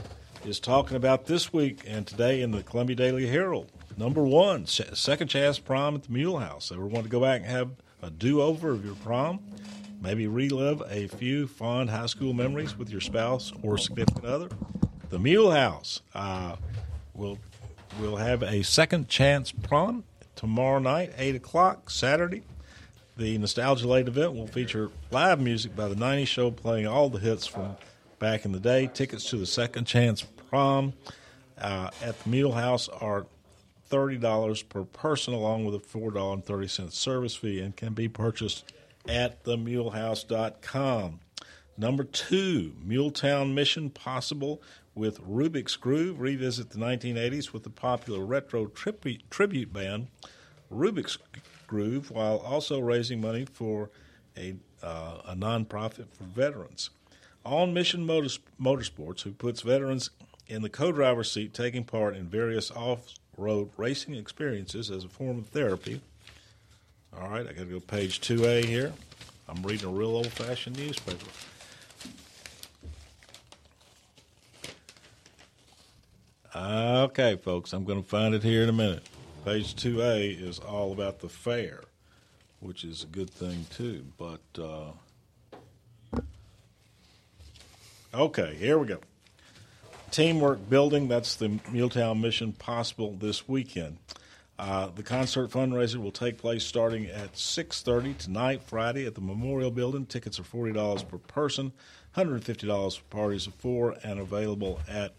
is 0.47 0.61
talking 0.61 0.97
about 0.97 1.27
this 1.27 1.53
week 1.53 1.83
and 1.87 2.07
today 2.07 2.43
in 2.43 2.51
the 2.51 2.63
Columbia 2.63 2.97
Daily 2.97 3.27
Herald. 3.27 3.71
Number 3.97 4.23
one, 4.23 4.67
second 4.67 5.29
chance 5.29 5.59
prom 5.59 5.95
at 5.95 6.03
the 6.03 6.13
Mule 6.13 6.39
House. 6.39 6.71
Ever 6.71 6.87
want 6.87 7.05
to 7.05 7.11
go 7.11 7.21
back 7.21 7.41
and 7.41 7.51
have 7.51 7.71
a 8.03 8.11
do 8.11 8.43
over 8.43 8.71
of 8.71 8.85
your 8.85 8.95
prom? 8.97 9.41
Maybe 10.03 10.27
relive 10.27 10.83
a 10.91 11.07
few 11.07 11.47
fond 11.47 11.89
high 11.89 12.07
school 12.07 12.35
memories 12.35 12.77
with 12.77 12.91
your 12.91 13.01
spouse 13.01 13.53
or 13.63 13.79
significant 13.79 14.27
other? 14.27 14.49
The 15.09 15.19
Mule 15.19 15.51
House 15.51 16.03
uh, 16.15 16.57
will 17.15 17.39
will 18.01 18.17
have 18.17 18.43
a 18.43 18.63
second 18.63 19.09
chance 19.09 19.51
prom 19.51 20.05
tomorrow 20.35 20.79
night, 20.79 21.13
eight 21.17 21.37
o'clock 21.37 21.89
Saturday. 21.89 22.43
The 23.17 23.39
Nostalgia 23.39 23.87
Late 23.87 24.09
event 24.09 24.35
will 24.35 24.49
feature 24.49 24.91
live 25.11 25.41
music 25.41 25.77
by 25.77 25.89
the 25.89 25.95
90s 25.95 26.27
show 26.27 26.51
playing 26.51 26.89
all 26.89 27.09
the 27.09 27.21
hits 27.21 27.47
from 27.47 27.77
back 28.19 28.45
in 28.45 28.51
the 28.51 28.59
day. 28.59 28.91
Tickets 28.93 29.31
to 29.31 29.37
the 29.37 29.47
Second 29.47 29.85
Chance 29.85 30.23
Prom 30.55 30.93
uh, 31.59 31.91
at 32.01 32.23
the 32.23 32.31
Mule 32.31 32.53
House 32.53 32.89
are 32.89 33.27
$30 33.91 34.69
per 34.69 34.85
person, 34.85 35.35
along 35.35 35.65
with 35.65 35.75
a 35.75 35.81
$4.30 35.81 36.93
service 36.93 37.35
fee, 37.35 37.59
and 37.59 37.75
can 37.75 37.93
be 37.93 38.07
purchased 38.07 38.73
at 39.09 39.43
themulehouse.com. 39.43 41.19
Number 41.77 42.05
two, 42.05 42.73
Muletown 42.87 43.53
Mission 43.53 43.91
Possible 43.91 44.63
with 44.95 45.21
Rubik's 45.29 45.75
Groove. 45.75 46.21
Revisit 46.21 46.71
the 46.71 46.79
1980s 46.79 47.53
with 47.53 47.65
the 47.65 47.71
popular 47.71 48.25
retro 48.25 48.67
tribu- 48.67 49.19
tribute 49.31 49.73
band 49.73 50.07
Rubik's 50.73 51.19
Groove 51.67 52.13
while 52.13 52.37
also 52.37 52.79
raising 52.79 53.21
money 53.21 53.45
for 53.45 53.91
a, 54.37 54.55
uh, 54.85 55.19
a 55.27 55.35
nonprofit 55.35 56.07
for 56.17 56.23
veterans. 56.23 56.91
On 57.45 57.75
Mission 57.75 58.07
Motors- 58.07 58.39
Motorsports, 58.63 59.23
who 59.23 59.33
puts 59.33 59.61
veterans 59.63 60.11
in 60.47 60.63
the 60.63 60.69
co 60.69 60.93
driver's 60.93 61.31
seat 61.31 61.55
taking 61.55 61.85
part 61.85 62.17
in 62.17 62.27
various 62.27 62.71
off 62.71 63.15
road 63.37 63.71
racing 63.77 64.15
experiences 64.15 64.91
as 64.91 65.05
a 65.05 65.09
form 65.09 65.39
of 65.39 65.49
therapy. 65.49 66.01
All 67.19 67.29
right, 67.29 67.47
I 67.47 67.53
got 67.53 67.61
to 67.61 67.65
go 67.67 67.81
page 67.81 68.21
2A 68.21 68.65
here. 68.65 68.93
I'm 69.49 69.63
reading 69.63 69.89
a 69.89 69.93
real 69.93 70.17
old 70.17 70.29
fashioned 70.29 70.79
newspaper. 70.79 71.27
Okay, 76.57 77.37
folks, 77.37 77.73
I'm 77.73 77.85
going 77.85 78.03
to 78.03 78.09
find 78.09 78.35
it 78.35 78.43
here 78.43 78.63
in 78.63 78.69
a 78.69 78.73
minute. 78.73 79.03
Page 79.45 79.75
2A 79.75 80.41
is 80.41 80.59
all 80.59 80.93
about 80.93 81.19
the 81.19 81.29
fair, 81.29 81.81
which 82.61 82.85
is 82.85 83.03
a 83.03 83.07
good 83.07 83.31
thing 83.31 83.67
too. 83.71 84.05
But, 84.17 84.41
uh, 84.59 84.93
okay, 88.15 88.55
here 88.55 88.79
we 88.79 88.87
go. 88.87 89.01
Teamwork 90.15 90.71
building, 90.71 91.09
that's 91.09 91.35
the 91.35 91.49
Muletown 91.49 92.21
Mission 92.21 92.53
Possible 92.53 93.17
this 93.19 93.49
weekend. 93.49 93.99
Uh, 94.57 94.91
the 94.95 95.03
concert 95.03 95.51
fundraiser 95.51 95.97
will 95.97 96.13
take 96.13 96.39
place 96.39 96.63
starting 96.63 97.07
at 97.07 97.33
6.30 97.33 98.17
tonight, 98.17 98.63
Friday, 98.63 99.07
at 99.07 99.17
the 99.17 99.21
Memorial 99.21 99.73
Building. 99.73 100.07
Tickets 100.07 100.39
are 100.39 100.45
$40 100.45 101.09
per 101.09 101.19
person, 101.19 101.73
$150 102.17 102.97
for 102.97 103.05
parties 103.11 103.49
of 103.49 103.55
four, 103.55 103.97
and 104.05 104.21
available 104.21 104.79
at 104.89 105.15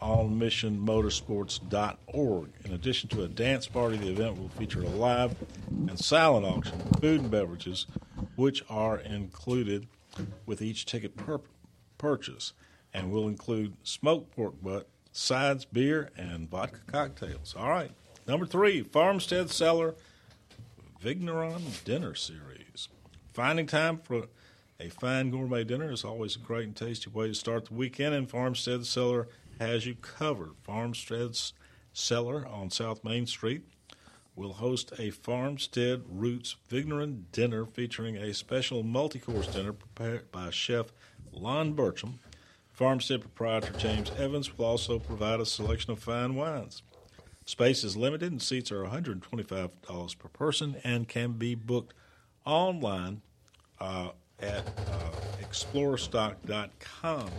onmissionmotorsports.org. 0.00 2.48
In 2.64 2.72
addition 2.72 3.10
to 3.10 3.24
a 3.24 3.28
dance 3.28 3.66
party, 3.66 3.98
the 3.98 4.08
event 4.08 4.38
will 4.38 4.48
feature 4.48 4.80
a 4.80 4.88
live 4.88 5.36
and 5.68 5.98
silent 5.98 6.46
auction 6.46 6.80
food 7.02 7.20
and 7.20 7.30
beverages, 7.30 7.86
which 8.36 8.64
are 8.70 8.98
included 8.98 9.88
with 10.46 10.62
each 10.62 10.86
ticket 10.86 11.12
purchase, 11.98 12.54
and 12.92 13.10
we'll 13.10 13.28
include 13.28 13.76
smoked 13.82 14.34
pork 14.34 14.54
butt, 14.62 14.88
sides, 15.12 15.64
beer, 15.64 16.10
and 16.16 16.50
vodka 16.50 16.80
cocktails. 16.86 17.54
All 17.56 17.68
right. 17.68 17.90
Number 18.26 18.46
three, 18.46 18.82
Farmstead 18.82 19.50
Cellar 19.50 19.94
Vigneron 21.00 21.62
Dinner 21.84 22.14
Series. 22.14 22.88
Finding 23.32 23.66
time 23.66 23.98
for 23.98 24.26
a 24.80 24.88
fine 24.90 25.30
gourmet 25.30 25.64
dinner 25.64 25.90
is 25.90 26.04
always 26.04 26.36
a 26.36 26.40
great 26.40 26.66
and 26.66 26.76
tasty 26.76 27.10
way 27.10 27.28
to 27.28 27.34
start 27.34 27.66
the 27.66 27.74
weekend, 27.74 28.14
and 28.14 28.30
Farmstead 28.30 28.84
Cellar 28.86 29.28
has 29.58 29.86
you 29.86 29.94
covered. 29.94 30.52
Farmstead's 30.62 31.52
Cellar 31.92 32.46
on 32.46 32.70
South 32.70 33.02
Main 33.02 33.26
Street 33.26 33.62
will 34.36 34.52
host 34.54 34.92
a 34.98 35.10
Farmstead 35.10 36.02
Roots 36.08 36.56
Vigneron 36.68 37.26
dinner 37.32 37.66
featuring 37.66 38.16
a 38.16 38.32
special 38.32 38.84
multi 38.84 39.18
course 39.18 39.48
dinner 39.48 39.72
prepared 39.72 40.30
by 40.30 40.50
Chef 40.50 40.86
Lon 41.32 41.72
Bertram. 41.72 42.20
Farmstead 42.78 43.22
proprietor 43.22 43.72
James 43.76 44.12
Evans 44.16 44.56
will 44.56 44.64
also 44.64 45.00
provide 45.00 45.40
a 45.40 45.44
selection 45.44 45.90
of 45.90 45.98
fine 45.98 46.36
wines. 46.36 46.82
Space 47.44 47.82
is 47.82 47.96
limited 47.96 48.30
and 48.30 48.40
seats 48.40 48.70
are 48.70 48.84
$125 48.84 50.16
per 50.16 50.28
person 50.28 50.76
and 50.84 51.08
can 51.08 51.32
be 51.32 51.56
booked 51.56 51.92
online 52.44 53.20
uh, 53.80 54.10
at 54.38 54.64
uh, 54.92 55.10
explorestock.com. 55.42 57.30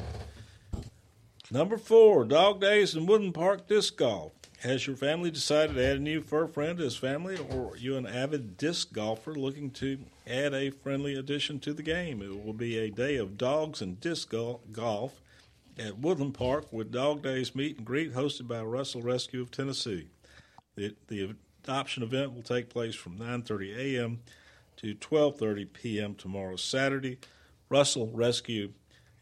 Number 1.50 1.78
four, 1.78 2.26
Dog 2.26 2.60
Days 2.60 2.94
in 2.94 3.06
Woodland 3.06 3.34
Park 3.34 3.66
Disc 3.66 3.96
Golf. 3.96 4.34
Has 4.60 4.88
your 4.88 4.98
family 4.98 5.32
decided 5.32 5.76
to 5.76 5.86
add 5.86 5.96
a 5.96 6.00
new 6.02 6.20
fur 6.20 6.48
friend 6.48 6.80
to 6.80 6.84
his 6.84 6.98
family, 6.98 7.38
or 7.38 7.72
are 7.72 7.78
you 7.78 7.96
an 7.96 8.06
avid 8.06 8.58
disc 8.58 8.92
golfer 8.92 9.34
looking 9.34 9.72
to 9.72 10.00
add 10.28 10.54
a 10.54 10.70
friendly 10.70 11.16
addition 11.16 11.62
to 11.62 11.72
the 11.72 11.82
game? 11.82 12.22
It 12.22 12.44
will 12.44 12.52
be 12.52 12.78
a 12.78 12.92
day 12.92 13.16
of 13.16 13.38
dogs 13.38 13.82
and 13.82 14.02
disc 14.02 14.34
golf 14.74 15.22
at 15.80 15.98
Woodland 15.98 16.34
Park 16.34 16.72
with 16.72 16.92
Dog 16.92 17.24
Days 17.24 17.56
meet 17.56 17.78
and 17.78 17.86
greet 17.86 18.14
hosted 18.14 18.48
by 18.48 18.62
Russell 18.62 19.02
Rescue 19.02 19.42
of 19.42 19.50
Tennessee. 19.50 20.08
The, 20.76 20.96
the 21.08 21.36
adoption 21.64 22.04
event 22.04 22.34
will 22.34 22.42
take 22.42 22.70
place 22.70 22.96
from 22.96 23.18
9:30 23.18 23.78
a.m. 23.78 24.20
to 24.78 24.94
12:30 24.96 25.72
p.m. 25.74 26.16
tomorrow 26.16 26.58
Saturday. 26.58 27.18
Russell 27.70 28.08
Rescue 28.14 28.74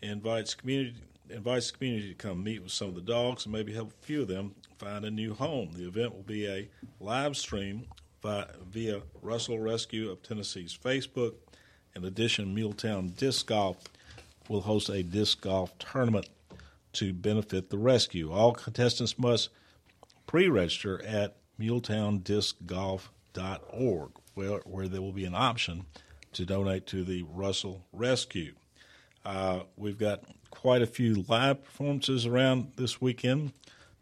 invites 0.02 0.56
community 0.56 0.96
invites 1.30 1.72
community 1.72 2.10
to 2.10 2.16
come 2.16 2.44
meet 2.44 2.64
with 2.64 2.72
some 2.72 2.88
of 2.88 2.96
the 2.96 3.02
dogs 3.02 3.46
and 3.46 3.54
maybe 3.54 3.74
help 3.74 3.92
a 3.92 4.06
few 4.06 4.22
of 4.22 4.28
them 4.28 4.56
find 4.78 5.04
a 5.04 5.12
new 5.12 5.34
home. 5.34 5.72
The 5.74 5.88
event 5.88 6.16
will 6.16 6.24
be 6.24 6.48
a 6.48 6.70
live 7.00 7.36
stream 7.36 7.86
via 8.72 9.02
Russell 9.22 9.60
Rescue 9.60 10.10
of 10.10 10.24
Tennessee's 10.24 10.78
Facebook. 10.78 11.34
In 11.96 12.06
addition, 12.06 12.56
Muletown 12.56 13.16
Disc 13.16 13.48
Golf 13.48 13.78
will 14.48 14.62
host 14.62 14.90
a 14.90 15.04
disc 15.04 15.42
golf 15.42 15.78
tournament 15.78 16.28
to 16.98 17.14
benefit 17.14 17.70
the 17.70 17.78
rescue. 17.78 18.32
All 18.32 18.54
contestants 18.54 19.20
must 19.20 19.50
pre-register 20.26 21.04
at 21.04 21.38
muletowndiscgolf.org, 21.60 24.12
where, 24.34 24.60
where 24.60 24.88
there 24.88 25.02
will 25.02 25.12
be 25.12 25.26
an 25.26 25.36
option 25.36 25.86
to 26.34 26.46
donate 26.46 26.86
to 26.88 27.04
the 27.04 27.24
Russell 27.24 27.86
Rescue. 27.92 28.54
Uh, 29.26 29.62
we've 29.76 29.98
got 29.98 30.24
quite 30.52 30.82
a 30.82 30.88
few 30.88 31.26
live 31.28 31.64
performances 31.64 32.26
around 32.26 32.74
this 32.78 33.02
weekend. 33.02 33.52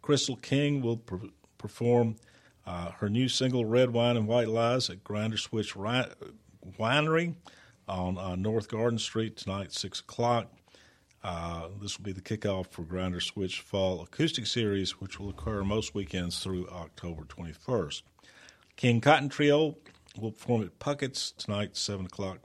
Crystal 0.01 0.35
King 0.35 0.81
will 0.81 0.97
per- 0.97 1.29
perform 1.57 2.17
uh, 2.65 2.91
her 2.91 3.09
new 3.09 3.27
single 3.27 3.65
"Red 3.65 3.91
Wine 3.91 4.17
and 4.17 4.27
White 4.27 4.49
Lies" 4.49 4.89
at 4.89 5.03
Grinder 5.03 5.37
Switch 5.37 5.75
Winery 5.75 7.35
on 7.87 8.17
uh, 8.17 8.35
North 8.35 8.67
Garden 8.67 8.99
Street 8.99 9.37
tonight, 9.37 9.71
six 9.71 9.99
o'clock. 9.99 10.51
Uh, 11.25 11.69
this 11.81 11.97
will 11.97 12.05
be 12.05 12.11
the 12.11 12.21
kickoff 12.21 12.67
for 12.67 12.83
Grinder 12.83 13.19
Switch 13.19 13.59
Fall 13.59 13.99
Acoustic 13.99 14.45
Series, 14.45 15.01
which 15.01 15.19
will 15.19 15.29
occur 15.29 15.63
most 15.63 15.95
weekends 15.95 16.37
through 16.37 16.67
October 16.69 17.23
21st. 17.23 18.03
King 18.75 19.01
Cotton 19.01 19.29
Trio 19.29 19.75
will 20.19 20.33
perform 20.33 20.61
at 20.61 20.77
Puckett's 20.77 21.31
tonight, 21.31 21.75
7 21.75 22.05
o'clock. 22.05 22.41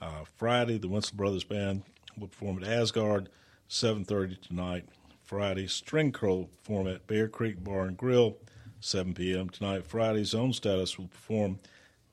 Uh, 0.00 0.22
Friday, 0.36 0.78
the 0.78 0.86
Winslow 0.86 1.16
Brothers 1.16 1.42
Band 1.42 1.82
will 2.16 2.28
perform 2.28 2.62
at 2.62 2.70
Asgard, 2.70 3.28
7.30 3.68 4.40
tonight. 4.40 4.84
Friday, 5.24 5.66
String 5.66 6.12
Curl 6.12 6.36
will 6.38 6.44
perform 6.46 6.86
at 6.86 7.08
Bear 7.08 7.26
Creek 7.26 7.64
Bar 7.64 7.86
and 7.86 7.96
Grill, 7.96 8.36
7 8.78 9.14
p.m. 9.14 9.48
tonight. 9.48 9.84
Friday, 9.84 10.22
Zone 10.22 10.52
Status 10.52 10.96
will 10.96 11.08
perform 11.08 11.58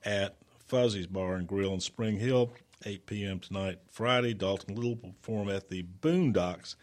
at 0.04 0.38
Fuzzy's 0.58 1.06
Bar 1.06 1.36
and 1.36 1.48
Grill 1.48 1.76
in 1.76 1.82
Spring 1.82 2.18
Hill, 2.18 2.52
8 2.86 3.06
p.m. 3.06 3.40
tonight. 3.40 3.80
Friday, 3.90 4.34
Dalton 4.34 4.76
Little 4.76 4.96
will 4.96 5.14
perform 5.14 5.50
at 5.50 5.70
the 5.70 5.84
Boondocks, 6.02 6.76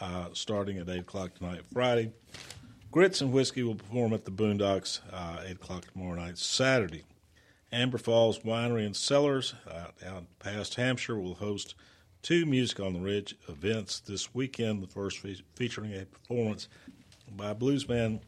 uh, 0.00 0.28
starting 0.32 0.78
at 0.78 0.88
8 0.88 1.00
o'clock 1.00 1.34
tonight. 1.34 1.62
Friday, 1.72 2.12
Grits 2.90 3.20
and 3.20 3.32
Whiskey 3.32 3.62
will 3.62 3.74
perform 3.74 4.12
at 4.12 4.24
the 4.24 4.30
Boondocks, 4.30 5.00
uh, 5.12 5.42
8 5.44 5.52
o'clock 5.52 5.92
tomorrow 5.92 6.14
night. 6.14 6.38
Saturday, 6.38 7.04
Amber 7.72 7.98
Falls 7.98 8.40
Winery 8.40 8.86
and 8.86 8.96
Cellars 8.96 9.54
out, 9.70 9.94
out 10.06 10.24
past 10.38 10.76
Hampshire 10.76 11.18
will 11.18 11.34
host 11.34 11.74
two 12.22 12.46
Music 12.46 12.80
on 12.80 12.92
the 12.94 13.00
Ridge 13.00 13.36
events 13.48 14.00
this 14.00 14.34
weekend. 14.34 14.82
The 14.82 14.86
first 14.86 15.18
fe- 15.18 15.42
featuring 15.54 15.92
a 15.92 16.06
performance 16.06 16.68
by 17.36 17.52
blues 17.52 17.84
band 17.84 18.20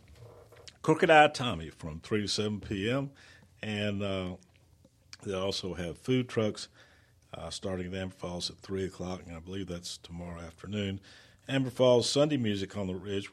Crooked 0.83 1.11
Eye 1.11 1.29
Tommy 1.29 1.71
from 1.71 1.99
3 2.01 2.23
to 2.23 2.29
7 2.29 2.61
p.m. 2.61 3.11
And 3.63 4.03
uh, 4.03 4.37
they 5.25 5.35
also 5.35 5.75
have 5.75 5.99
food 5.99 6.29
trucks 6.29 6.69
uh, 7.37 7.51
starting 7.51 7.87
at 7.87 7.95
Amber 7.95 8.15
Falls 8.15 8.51
at 8.51 8.57
3 8.59 8.85
o'clock, 8.85 9.23
and 9.27 9.37
I 9.37 9.41
believe 9.41 9.69
that's 9.69 9.99
tomorrow 9.99 10.41
afternoon. 10.41 11.01
Amber 11.49 11.71
Falls 11.71 12.09
Sunday 12.09 12.37
Music 12.37 12.77
on 12.77 12.87
the 12.87 12.95
Ridge 12.95 13.31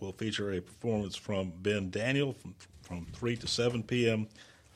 will 0.00 0.12
feature 0.12 0.52
a 0.52 0.60
performance 0.60 1.14
from 1.16 1.52
Ben 1.62 1.90
Daniel 1.90 2.32
from, 2.32 2.54
from 2.82 3.06
3 3.12 3.36
to 3.36 3.46
7 3.46 3.82
p.m. 3.82 4.26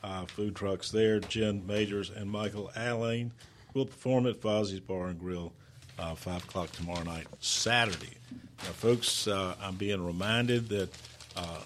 Uh, 0.03 0.25
food 0.25 0.55
trucks 0.55 0.91
there. 0.91 1.19
Jen 1.19 1.65
Majors 1.67 2.09
and 2.09 2.29
Michael 2.29 2.71
Allane 2.77 3.31
will 3.73 3.85
perform 3.85 4.25
at 4.27 4.39
Fozzie's 4.39 4.79
Bar 4.79 5.07
and 5.07 5.19
Grill 5.19 5.51
uh, 5.99 6.15
5 6.15 6.43
o'clock 6.43 6.71
tomorrow 6.71 7.03
night, 7.03 7.27
Saturday. 7.39 8.17
Now, 8.31 8.71
folks, 8.71 9.27
uh, 9.27 9.55
I'm 9.61 9.75
being 9.75 10.03
reminded 10.03 10.69
that. 10.69 10.89
Uh, 11.35 11.59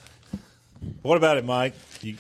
what 1.03 1.18
about 1.18 1.38
it, 1.38 1.45
Mike? 1.45 1.74
You, 2.01 2.16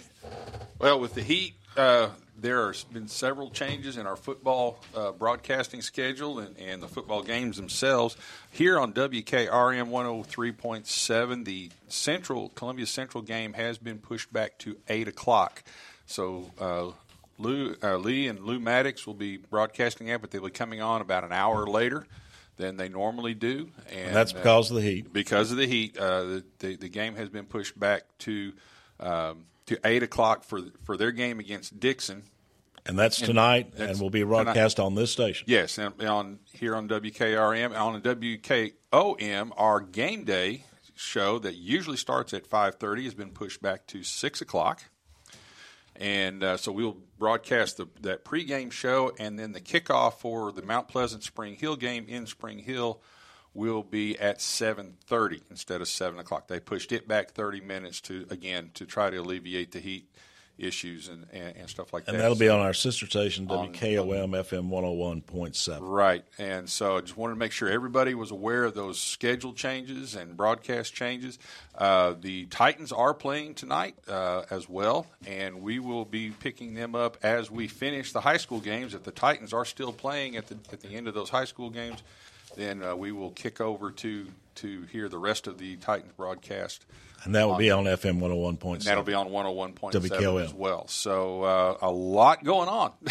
Well, 0.79 0.99
with 0.99 1.15
the 1.15 1.23
heat, 1.23 1.55
uh, 1.75 2.09
there 2.41 2.67
have 2.67 2.93
been 2.93 3.07
several 3.07 3.49
changes 3.49 3.97
in 3.97 4.07
our 4.07 4.15
football 4.15 4.79
uh, 4.95 5.11
broadcasting 5.11 5.81
schedule 5.81 6.39
and, 6.39 6.57
and 6.57 6.81
the 6.81 6.87
football 6.87 7.21
games 7.21 7.57
themselves. 7.57 8.17
Here 8.51 8.79
on 8.79 8.93
WKRM 8.93 9.89
103.7, 9.89 11.45
the 11.45 11.69
Central 11.87 12.49
Columbia 12.49 12.87
Central 12.87 13.21
game 13.21 13.53
has 13.53 13.77
been 13.77 13.99
pushed 13.99 14.33
back 14.33 14.57
to 14.59 14.77
8 14.89 15.07
o'clock. 15.07 15.63
So 16.07 16.51
uh, 16.59 16.91
Lou, 17.37 17.75
uh, 17.83 17.97
Lee 17.97 18.27
and 18.27 18.39
Lou 18.41 18.59
Maddox 18.59 19.05
will 19.05 19.13
be 19.13 19.37
broadcasting 19.37 20.07
that, 20.07 20.21
but 20.21 20.31
they'll 20.31 20.43
be 20.43 20.49
coming 20.49 20.81
on 20.81 21.01
about 21.01 21.23
an 21.23 21.31
hour 21.31 21.67
later 21.67 22.05
than 22.57 22.77
they 22.77 22.89
normally 22.89 23.33
do. 23.33 23.69
And, 23.89 24.07
And 24.07 24.15
that's 24.15 24.33
because 24.33 24.71
of 24.71 24.77
the 24.77 24.83
heat. 24.83 25.13
Because 25.13 25.51
of 25.51 25.57
the 25.57 25.67
heat, 25.67 25.97
uh, 25.97 26.23
the, 26.23 26.43
the 26.59 26.75
the 26.75 26.89
game 26.89 27.15
has 27.15 27.29
been 27.29 27.45
pushed 27.45 27.79
back 27.79 28.03
to 28.19 28.53
um, 28.99 29.45
to 29.67 29.79
eight 29.85 30.03
o'clock 30.03 30.43
for 30.43 30.61
for 30.83 30.97
their 30.97 31.11
game 31.11 31.39
against 31.39 31.79
Dickson. 31.79 32.23
and 32.85 32.97
that's 32.97 33.19
tonight, 33.19 33.73
that's 33.75 33.93
and 33.93 34.01
will 34.01 34.09
be 34.09 34.21
tonight. 34.21 34.43
broadcast 34.43 34.79
on 34.79 34.95
this 34.95 35.11
station. 35.11 35.45
Yes, 35.47 35.77
and 35.77 36.01
on 36.03 36.39
here 36.51 36.75
on 36.75 36.87
WKRM 36.89 37.77
on 37.77 38.01
WKOM, 38.01 39.51
our 39.57 39.79
game 39.79 40.23
day 40.23 40.65
show 40.95 41.39
that 41.39 41.55
usually 41.55 41.97
starts 41.97 42.33
at 42.33 42.45
five 42.45 42.75
thirty 42.75 43.03
has 43.05 43.13
been 43.13 43.31
pushed 43.31 43.61
back 43.61 43.87
to 43.87 44.03
six 44.03 44.41
o'clock, 44.41 44.83
and 45.95 46.43
uh, 46.43 46.57
so 46.57 46.71
we'll 46.71 46.97
broadcast 47.17 47.77
the, 47.77 47.87
that 48.01 48.25
pregame 48.25 48.71
show, 48.71 49.11
and 49.19 49.37
then 49.37 49.51
the 49.51 49.61
kickoff 49.61 50.15
for 50.15 50.51
the 50.51 50.61
Mount 50.63 50.87
Pleasant 50.87 51.23
Spring 51.23 51.55
Hill 51.55 51.75
game 51.75 52.05
in 52.07 52.25
Spring 52.25 52.59
Hill 52.59 53.01
will 53.53 53.83
be 53.83 54.17
at 54.19 54.41
seven 54.41 54.97
thirty 55.05 55.41
instead 55.49 55.81
of 55.81 55.87
seven 55.87 56.19
o'clock. 56.19 56.47
They 56.47 56.59
pushed 56.59 56.91
it 56.91 57.07
back 57.07 57.31
thirty 57.31 57.61
minutes 57.61 58.01
to 58.01 58.25
again 58.29 58.71
to 58.75 58.85
try 58.85 59.09
to 59.09 59.17
alleviate 59.17 59.71
the 59.71 59.79
heat 59.79 60.07
issues 60.61 61.07
and, 61.07 61.25
and, 61.31 61.55
and 61.55 61.69
stuff 61.69 61.91
like 61.91 62.03
And 62.03 62.07
that. 62.07 62.13
And 62.15 62.21
that'll 62.21 62.37
be 62.37 62.49
on 62.49 62.59
our 62.59 62.73
sister 62.73 63.05
station, 63.05 63.49
On- 63.49 63.73
WKOM 63.73 64.29
FM 64.29 64.69
101.7. 64.69 65.79
Right. 65.81 66.23
And 66.37 66.69
so 66.69 66.97
I 66.97 67.01
just 67.01 67.17
wanted 67.17 67.33
to 67.33 67.39
make 67.39 67.51
sure 67.51 67.69
everybody 67.69 68.13
was 68.13 68.31
aware 68.31 68.63
of 68.65 68.73
those 68.73 68.99
schedule 68.99 69.53
changes 69.53 70.15
and 70.15 70.37
broadcast 70.37 70.93
changes. 70.93 71.39
Uh, 71.75 72.13
the 72.19 72.45
Titans 72.45 72.91
are 72.91 73.13
playing 73.13 73.55
tonight 73.55 73.95
uh, 74.07 74.43
as 74.49 74.69
well, 74.69 75.07
and 75.25 75.61
we 75.61 75.79
will 75.79 76.05
be 76.05 76.29
picking 76.29 76.73
them 76.73 76.95
up 76.95 77.17
as 77.23 77.49
we 77.49 77.67
finish 77.67 78.11
the 78.11 78.21
high 78.21 78.37
school 78.37 78.59
games. 78.59 78.93
If 78.93 79.03
the 79.03 79.11
Titans 79.11 79.53
are 79.53 79.65
still 79.65 79.93
playing 79.93 80.35
at 80.37 80.47
the, 80.47 80.57
at 80.71 80.81
the 80.81 80.89
end 80.89 81.07
of 81.07 81.13
those 81.13 81.29
high 81.29 81.45
school 81.45 81.69
games, 81.69 82.03
then 82.55 82.83
uh, 82.83 82.95
we 82.95 83.11
will 83.11 83.31
kick 83.31 83.61
over 83.61 83.91
to, 83.91 84.27
to 84.55 84.81
hear 84.83 85.09
the 85.09 85.17
rest 85.17 85.47
of 85.47 85.57
the 85.57 85.75
Titans 85.77 86.13
broadcast. 86.15 86.85
And 87.23 87.35
that 87.35 87.47
will 87.47 87.57
be 87.57 87.69
on 87.69 87.85
FM 87.85 88.19
101.7. 88.19 88.73
And 88.73 88.81
that'll 88.81 89.03
be 89.03 89.13
on 89.13 89.29
101.7 89.29 89.91
WKOM. 89.91 90.43
as 90.43 90.53
well. 90.53 90.87
So 90.87 91.43
uh, 91.43 91.77
a 91.81 91.91
lot 91.91 92.43
going 92.43 92.69
on. 92.69 92.93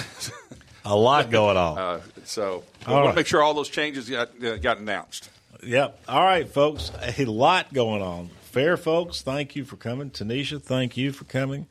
A 0.85 0.97
lot 0.97 1.31
going 1.31 1.59
on. 1.59 1.79
Uh, 1.79 2.01
so 2.25 2.65
we 2.87 2.93
want 2.93 3.05
right. 3.05 3.11
to 3.13 3.17
make 3.17 3.27
sure 3.27 3.43
all 3.43 3.53
those 3.53 3.69
changes 3.69 4.09
got, 4.09 4.43
uh, 4.43 4.57
got 4.57 4.79
announced. 4.79 5.29
Yep. 5.63 6.05
All 6.09 6.25
right, 6.25 6.49
folks. 6.49 6.91
A 7.19 7.25
lot 7.27 7.73
going 7.73 8.01
on. 8.01 8.31
Fair 8.51 8.77
folks, 8.77 9.23
thank 9.23 9.55
you 9.55 9.65
for 9.65 9.77
coming. 9.77 10.11
Tanisha, 10.11 10.61
thank 10.61 10.97
you 10.97 11.13
for 11.13 11.25
coming. 11.25 11.67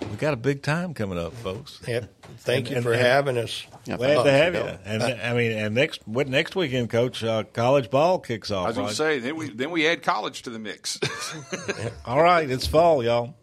We 0.00 0.16
got 0.16 0.32
a 0.32 0.36
big 0.36 0.62
time 0.62 0.94
coming 0.94 1.18
up, 1.18 1.32
folks. 1.34 1.80
Yep. 1.86 2.12
Thank 2.38 2.70
you 2.70 2.80
for 2.82 2.94
having 2.94 3.36
us. 3.36 3.66
Glad 3.84 4.24
to 4.24 4.30
have 4.30 4.54
you. 4.54 4.60
And 4.84 5.02
I 5.02 5.34
mean, 5.34 5.52
and 5.52 5.74
next 5.74 6.06
what 6.06 6.28
next 6.28 6.54
weekend, 6.54 6.90
Coach? 6.90 7.24
Uh, 7.24 7.44
college 7.44 7.90
ball 7.90 8.18
kicks 8.18 8.50
off. 8.50 8.64
I 8.64 8.68
was 8.68 8.76
going 8.76 8.86
right? 8.86 8.90
to 8.90 8.96
say 8.96 9.18
then 9.18 9.36
we 9.36 9.50
then 9.50 9.70
we 9.70 9.86
add 9.86 10.02
college 10.02 10.42
to 10.42 10.50
the 10.50 10.58
mix. 10.58 11.00
All 12.06 12.22
right, 12.22 12.48
it's 12.48 12.66
fall, 12.66 13.02
y'all. 13.02 13.34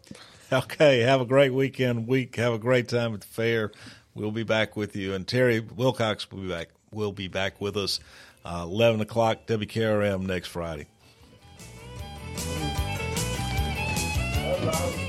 Okay, 0.52 1.00
have 1.00 1.20
a 1.20 1.26
great 1.26 1.52
weekend 1.52 2.06
week. 2.06 2.36
Have 2.36 2.54
a 2.54 2.58
great 2.58 2.88
time 2.88 3.14
at 3.14 3.20
the 3.20 3.26
fair. 3.26 3.72
We'll 4.14 4.30
be 4.30 4.44
back 4.44 4.76
with 4.76 4.96
you, 4.96 5.14
and 5.14 5.26
Terry 5.26 5.60
Wilcox 5.60 6.30
will 6.30 6.42
be 6.42 6.48
back. 6.48 6.68
Will 6.90 7.12
be 7.12 7.28
back 7.28 7.60
with 7.60 7.76
us, 7.76 8.00
uh, 8.44 8.62
eleven 8.62 9.00
o'clock 9.00 9.46
WKRM 9.46 10.22
next 10.22 10.48
Friday. 10.48 10.86
Hello. 14.66 15.05